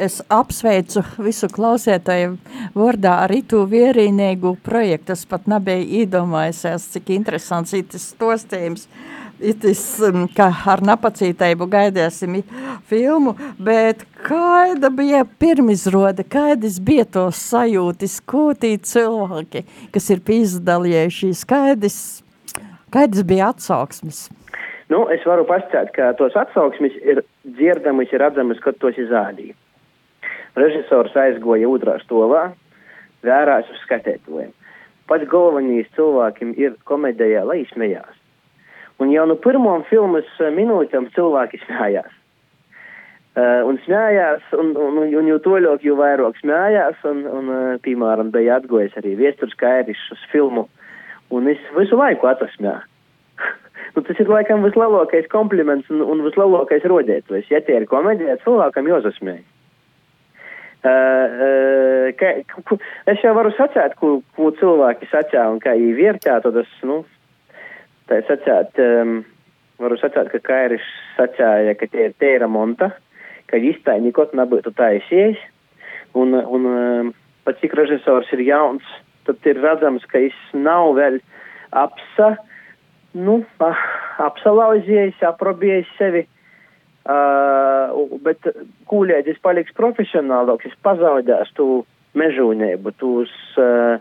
es 0.00 0.20
apsveicu 0.32 1.02
visu 1.20 1.48
klausētāju 1.52 2.36
vārdā 2.76 3.18
ar 3.26 3.34
itu 3.34 3.62
vierīnīgu 3.68 4.56
projektu. 4.64 5.14
Es 5.14 5.26
pat 5.28 5.48
nebiju 5.50 6.02
iedomājusies, 6.02 6.88
cik 6.94 7.12
interesants 7.16 7.74
ir 7.76 7.86
tas 7.92 8.10
stostījums. 8.14 8.88
Itis, 9.40 9.82
um, 10.04 10.26
ka 10.36 10.50
ar 10.68 10.82
napacītību 10.84 11.64
gaidīsim 11.72 12.42
filmu, 12.90 13.32
bet 13.56 14.02
kāda 14.26 14.90
bija 14.92 15.22
pirmizrode, 15.40 16.26
kādas 16.28 16.76
bija 16.84 17.06
tos 17.08 17.40
sajūtas, 17.48 18.18
ko 18.28 18.50
tie 18.52 18.74
cilvēki, 18.76 19.64
kas 19.94 20.10
ir 20.12 20.20
pīzdalījušies, 20.28 21.46
kādas, 21.48 21.96
kādas 22.92 23.24
bija 23.24 23.48
atsauksmes? 23.54 24.26
Nu, 24.92 25.06
es 25.14 25.24
varu 25.24 25.48
pastāstīt, 25.48 25.94
ka 25.96 26.12
tos 26.20 26.36
atsauksmes 26.36 27.00
ir 27.00 27.24
dzirdamas, 27.46 28.12
ir 28.12 28.20
redzamas, 28.20 28.60
kad 28.60 28.76
tos 28.82 29.00
izrādīja. 29.00 29.56
Režisors 30.58 31.14
aizgoja 31.16 31.68
otrā 31.70 31.98
stāvā, 32.02 32.50
vērās 33.26 33.68
uz 33.70 33.82
skatītājiem. 33.84 34.50
Pats 35.10 35.26
galvenais 35.30 35.90
cilvēkiem 35.96 36.54
ir 36.58 36.76
komēdijā, 36.86 37.42
lai 37.46 37.64
smējās. 37.72 38.16
Un 39.00 39.12
jau 39.14 39.24
no 39.26 39.36
pirmām 39.40 39.84
filmas 39.88 40.28
minūtēm 40.38 41.08
cilvēki 41.16 41.62
smējās. 41.64 42.16
Uh, 43.30 43.62
un 43.70 43.78
smējās, 43.84 44.42
un, 44.58 44.72
un, 44.74 44.96
un, 45.04 45.12
un 45.20 45.28
jau 45.30 45.38
toļāk, 45.44 45.84
jo 45.86 45.94
vairāk 45.98 46.38
smējās, 46.42 46.98
un, 47.06 47.22
un 47.30 47.50
uh, 47.54 47.60
piemēram, 47.84 48.32
bija 48.34 48.58
atgojis 48.58 48.96
arī 48.98 49.14
viesturs 49.20 49.54
kairišs 49.60 50.16
uz 50.16 50.24
filmu, 50.32 50.66
un 51.30 51.46
es 51.48 51.62
visu 51.76 51.98
laiku 51.98 52.26
atrasmēju. 52.26 52.82
nu, 53.94 54.02
tas 54.02 54.18
ir 54.18 54.30
laikam 54.30 54.66
vislielākais 54.66 55.30
kompliments 55.30 55.88
un, 55.94 56.02
un 56.02 56.24
vislielākais 56.26 56.84
rodētājs. 56.90 57.48
Ja 57.54 57.62
tie 57.64 57.78
ir 57.78 57.86
komēdija, 57.90 58.40
cilvēkam 58.42 58.90
jāsasmējas. 58.90 59.46
Uh, 60.80 62.08
ka, 62.16 62.30
ku, 62.64 62.78
es 63.10 63.20
jau 63.20 63.34
varu 63.36 63.50
sacīt, 63.52 63.92
ko, 64.00 64.22
ko 64.36 64.48
cilvēki 64.56 65.10
sacīja 65.10 65.50
un 65.52 65.58
kā 65.60 65.74
viņi 65.76 65.92
vērtē, 65.98 66.38
tad 66.40 66.56
es, 66.56 66.70
nu, 66.88 67.02
sacīt, 68.08 68.80
um, 68.80 69.18
varu 69.82 69.98
sacīt, 70.00 70.30
ka 70.32 70.40
Kairis 70.46 70.86
sacīja, 71.18 71.76
ka 71.76 71.90
tie 71.92 72.08
ir 72.08 72.16
tēra 72.22 72.48
monta, 72.48 72.94
ka 73.52 73.60
īstai 73.60 73.98
nekot 74.06 74.32
nebūtu 74.32 74.72
taisies, 74.78 75.36
un, 76.16 76.32
un 76.32 76.68
um, 76.72 77.14
pat 77.44 77.60
cik 77.60 77.76
režisors 77.76 78.32
ir 78.32 78.46
jauns, 78.48 78.88
tad 79.28 79.52
ir 79.52 79.60
redzams, 79.60 80.08
ka 80.08 80.24
viņš 80.24 80.42
nav 80.64 80.94
vēl 80.96 81.20
apsa, 81.76 82.34
nu, 83.20 83.42
apsalauzies, 84.30 85.20
aprobējis 85.28 85.96
sevi. 86.00 86.24
Uh, 86.24 86.39
bet 87.06 88.50
kūlēģis 88.90 89.40
paliks 89.42 89.72
profesionālāks, 89.78 90.68
es 90.68 90.76
pazaudēs 90.84 91.52
tu 91.56 91.84
mežūnību, 92.18 92.92
tos 93.00 93.32
uh, 93.60 93.98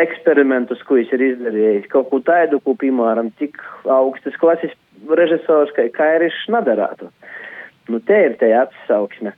eksperimentus, 0.00 0.82
ko 0.88 0.98
es 1.00 1.10
ir 1.12 1.24
izdarījis, 1.32 1.88
kaut 1.92 2.10
ko 2.12 2.20
tādu, 2.24 2.60
ko, 2.64 2.76
piemēram, 2.78 3.32
tik 3.40 3.58
augstas 3.90 4.36
klases 4.40 4.74
režisors, 5.08 5.72
kā 5.76 5.88
Kairis 5.92 6.36
nedarātu. 6.52 7.10
Nu, 7.90 7.98
te 8.06 8.14
ir 8.28 8.36
te 8.38 8.52
atsauksme. 8.54 9.32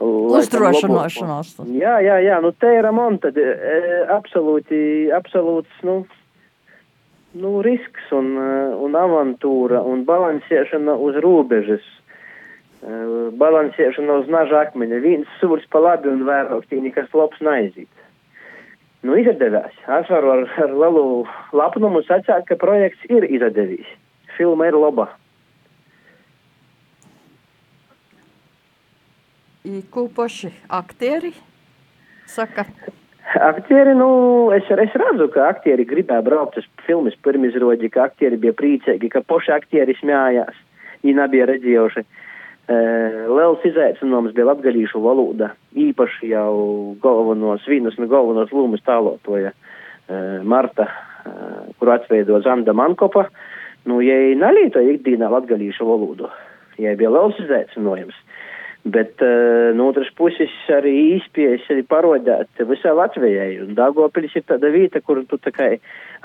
Uzdrošināšanās. 0.00 1.58
Jā, 1.76 1.98
jā, 2.00 2.16
jā, 2.24 2.38
nu 2.40 2.54
te 2.56 2.70
ir 2.78 2.88
monta, 2.96 3.28
e, 3.36 3.98
absolūti, 4.14 4.78
absolūts, 5.12 5.82
nu, 5.84 6.00
nu, 7.32 7.60
risks 7.62 8.10
un, 8.12 8.36
eh, 8.36 8.76
un 8.84 8.96
avantūra 8.98 9.82
un 9.88 10.04
balansēšana 10.08 10.96
uz 11.00 11.18
robežas. 11.24 11.84
Uh, 12.82 13.28
balansēšana 13.38 14.14
uz 14.18 14.26
naža 14.26 14.64
akmeņa. 14.66 14.96
Viens 15.04 15.34
sūrs 15.38 15.68
pa 15.70 15.78
labi 15.78 16.08
un 16.10 16.24
vairāk 16.26 16.64
tī 16.66 16.80
nekas 16.82 17.12
labs 17.14 17.38
neaiziet. 17.38 18.00
Nu, 19.06 19.14
izdevās. 19.18 19.74
Es 20.00 20.10
varu 20.10 20.32
ar, 20.32 20.42
ar 20.64 20.74
lielu 20.74 21.04
lepnumu 21.54 22.02
sacīt, 22.08 22.42
ka 22.48 22.58
projekts 22.58 23.06
ir 23.06 23.26
izdevies. 23.30 23.86
Filma 24.34 24.66
ir 24.66 24.78
laba. 24.78 25.12
Īkūpoši 29.62 30.50
aktieri 30.82 31.36
saka. 32.26 32.66
Aktieri, 33.40 33.94
nu, 33.96 34.50
es, 34.52 34.66
es 34.68 34.96
redzu, 34.98 35.28
ka 35.32 35.46
aktieri 35.48 35.86
gribēja 35.88 36.24
braukt 36.26 36.58
uz 36.60 36.66
filmas 36.84 37.14
pirmizrodi, 37.24 37.88
ka 37.92 38.10
aktieri 38.10 38.36
bija 38.40 38.52
priecīgi, 38.58 39.08
ka 39.12 39.22
poši 39.24 39.54
aktieri 39.54 39.96
smējās. 40.00 40.58
viņi 41.02 41.16
nebija 41.18 41.46
redzējuši. 41.50 42.04
Liels 43.32 43.64
izaicinājums 43.66 44.34
bija 44.36 44.46
latgalīšu 44.52 45.00
valoda, 45.02 45.50
īpaši 45.74 46.30
jau 46.30 46.94
galvenos, 47.02 47.64
vienas 47.66 47.98
no 47.98 48.06
galvenos 48.06 48.52
lūmas 48.54 48.84
tālotoja 48.86 49.50
Marta, 50.44 50.86
kuru 51.78 51.92
atveido 51.92 52.40
Zanda 52.44 52.72
Mankopa, 52.72 53.26
nu, 53.88 54.00
ja 54.00 54.14
nalīto 54.38 54.80
ikdīnā 54.80 55.28
latgalīšu 55.32 55.88
valodu, 55.88 56.30
ja 56.78 56.94
bija 56.96 57.10
liels 57.10 57.40
izaicinājums. 57.42 58.14
Bet 58.82 59.22
uh, 59.22 59.70
no 59.78 59.92
otras 59.92 60.08
puses 60.18 60.50
arī 60.74 60.90
īspējas 61.14 61.68
arī 61.70 61.84
parodēt 61.86 62.64
visā 62.66 62.90
Latvijai. 62.98 63.60
Un 63.62 63.76
Dāngopils 63.78 64.34
ir 64.34 64.42
tāda 64.48 64.72
vieta, 64.74 64.98
kur 65.06 65.20
tu 65.30 65.38
tā 65.38 65.52
kā 65.54 65.68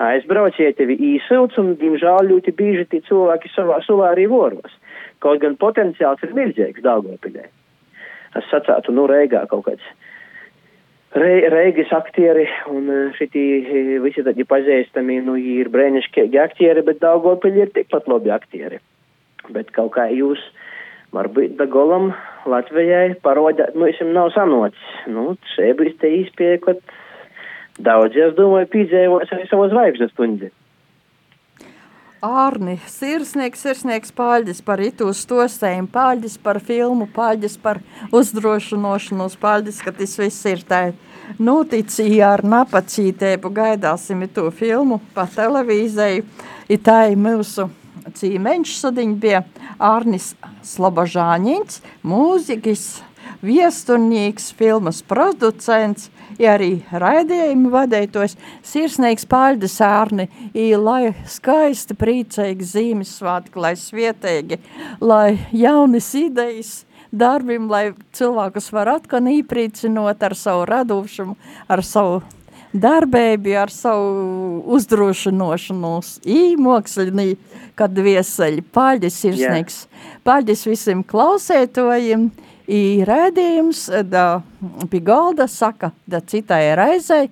aizbrauc, 0.02 0.58
ja 0.58 0.72
tevi 0.74 0.96
īsilds, 1.14 1.54
un, 1.62 1.76
diemžēl, 1.78 2.26
ļoti 2.32 2.56
bieži 2.58 2.88
tie 2.90 3.00
cilvēki 3.06 3.52
savā 3.54 3.78
sulā 3.86 4.10
arī 4.10 4.26
voros. 4.32 4.74
Kaut 5.22 5.38
gan 5.44 5.54
potenciāls 5.58 6.22
ir 6.26 6.34
milzīgs 6.34 6.82
Dāngopilē. 6.82 7.46
Es 8.38 8.50
sacātu, 8.50 8.90
nu, 8.94 9.06
Reigā 9.06 9.46
kaut 9.50 9.68
kāds. 9.70 9.86
Re, 11.14 11.48
Reigas 11.54 11.94
aktieri 11.94 12.44
un 12.68 12.90
šitie 13.16 13.98
visi 14.02 14.26
tādi 14.26 14.44
pazīstami, 14.44 15.22
nu, 15.24 15.38
ir 15.38 15.70
brēnišķīgi 15.72 16.42
aktieri, 16.42 16.82
bet 16.84 16.98
Dāngopili 17.06 17.62
ir 17.62 17.70
tikpat 17.72 18.10
labi 18.10 18.34
aktieri. 18.34 18.82
Bet 19.54 19.70
kaut 19.72 19.94
kā 19.94 20.10
jūs 20.12 20.42
varbūt 21.16 21.56
Dagolam 21.58 22.12
Latvijai 22.48 23.16
parodēt, 23.24 23.74
nu, 23.76 23.88
visam 23.88 24.12
nav 24.16 24.32
sanocis. 24.36 24.94
Nu, 25.10 25.34
šeit 25.54 25.76
bija 25.80 25.96
te 26.00 26.12
īspēja, 26.20 26.62
ka 26.64 26.76
daudzi, 27.84 28.24
es 28.28 28.38
domāju, 28.38 28.70
pīdzējos 28.72 29.34
arī 29.36 29.50
savu 29.50 29.68
zvaigžņu 29.72 30.10
stundi. 30.12 30.50
Ārni, 32.18 32.80
sirsnieks, 32.90 33.60
sirsnieks 33.62 34.10
paļģis 34.10 34.64
par 34.66 34.80
itu 34.82 35.06
stostējumu, 35.14 35.86
paļģis 35.94 36.34
par 36.42 36.58
filmu, 36.58 37.06
paļģis 37.14 37.54
par 37.62 37.78
uzdrošinošanos, 38.10 39.36
paļģis, 39.38 39.78
ka 39.86 39.94
tas 39.94 40.16
viss 40.18 40.48
ir 40.50 40.64
tā 40.66 40.80
notici 41.38 42.18
ar 42.26 42.42
napacītēbu, 42.42 43.52
gaidāsim 43.54 44.26
itu 44.26 44.48
filmu 44.50 44.98
pa 45.14 45.28
televīzēju, 45.30 46.26
ir 46.74 46.82
tā 46.82 47.04
mūsu 47.14 47.68
cīmeņš 48.14 48.76
sadiņ 48.82 49.14
bija 49.22 49.42
Ārnis 49.78 50.32
Slobožāņins, 50.66 51.82
mūzikas 52.06 52.86
viesturnieks, 53.44 54.50
filmas 54.56 55.02
producents, 55.06 56.08
ja 56.38 56.54
arī 56.56 56.78
raidījumu 56.90 57.70
vadētos, 57.72 58.36
sirsnīgs 58.66 59.26
paļdas 59.30 59.78
ārni, 59.84 60.28
lai 60.78 61.14
skaisti, 61.28 61.96
priecīgi 61.98 62.68
Zīmesvētki, 62.72 63.58
lai 63.60 63.74
svietīgi, 63.78 64.60
lai 65.00 65.38
jaunas 65.52 66.10
idejas 66.18 66.72
darbim, 67.12 67.68
lai 67.70 67.92
cilvēkus 68.16 68.72
var 68.74 68.94
atkal 68.98 69.30
īprīcinot 69.32 70.22
ar 70.22 70.36
savu 70.36 70.66
radošumu, 70.68 71.38
ar 71.68 71.84
savu 71.84 72.20
darbību, 72.72 73.54
ar 73.58 73.72
savu 73.72 74.62
uzdrošinošanos, 74.76 76.18
īmokslinī, 76.28 77.30
kad 77.78 77.94
vieseļi, 77.94 78.64
paļģis 78.74 79.18
sirsnīgs, 79.24 79.80
paļģis 80.26 80.66
visiem 80.68 81.02
klausētojiem, 81.06 82.28
rēdījums 83.08 83.86
da, 84.10 84.42
pie 84.90 85.00
galda 85.00 85.48
saka, 85.48 85.92
da 86.06 86.20
citai 86.20 86.74
reizei 86.76 87.28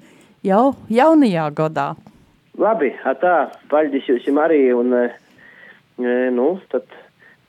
jau 0.46 0.74
jaunajā 0.88 1.50
gadā. 1.56 1.90
Labi, 2.56 2.94
tā, 3.20 3.36
paļģis 3.68 4.08
jūs 4.08 4.28
arī, 4.40 4.62
un, 4.72 4.94
e, 4.96 6.14
nu, 6.32 6.54
tad 6.72 6.88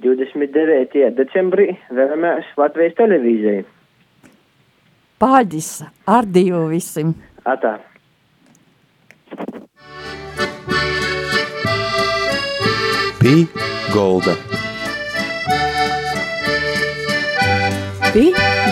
29. 0.03 1.07
decembrī 1.15 1.71
vēlamies 1.89 2.49
Latvijas 2.59 2.97
televīzijai. 2.99 3.63
Paļģis 5.17 5.71
ar 6.13 6.27
divu 6.29 6.67
visim. 6.69 7.15
Atā. 7.47 7.69
Pī 13.21 13.35
golda. 13.93 14.35
Pī 18.11 18.25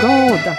golda. 0.04 0.58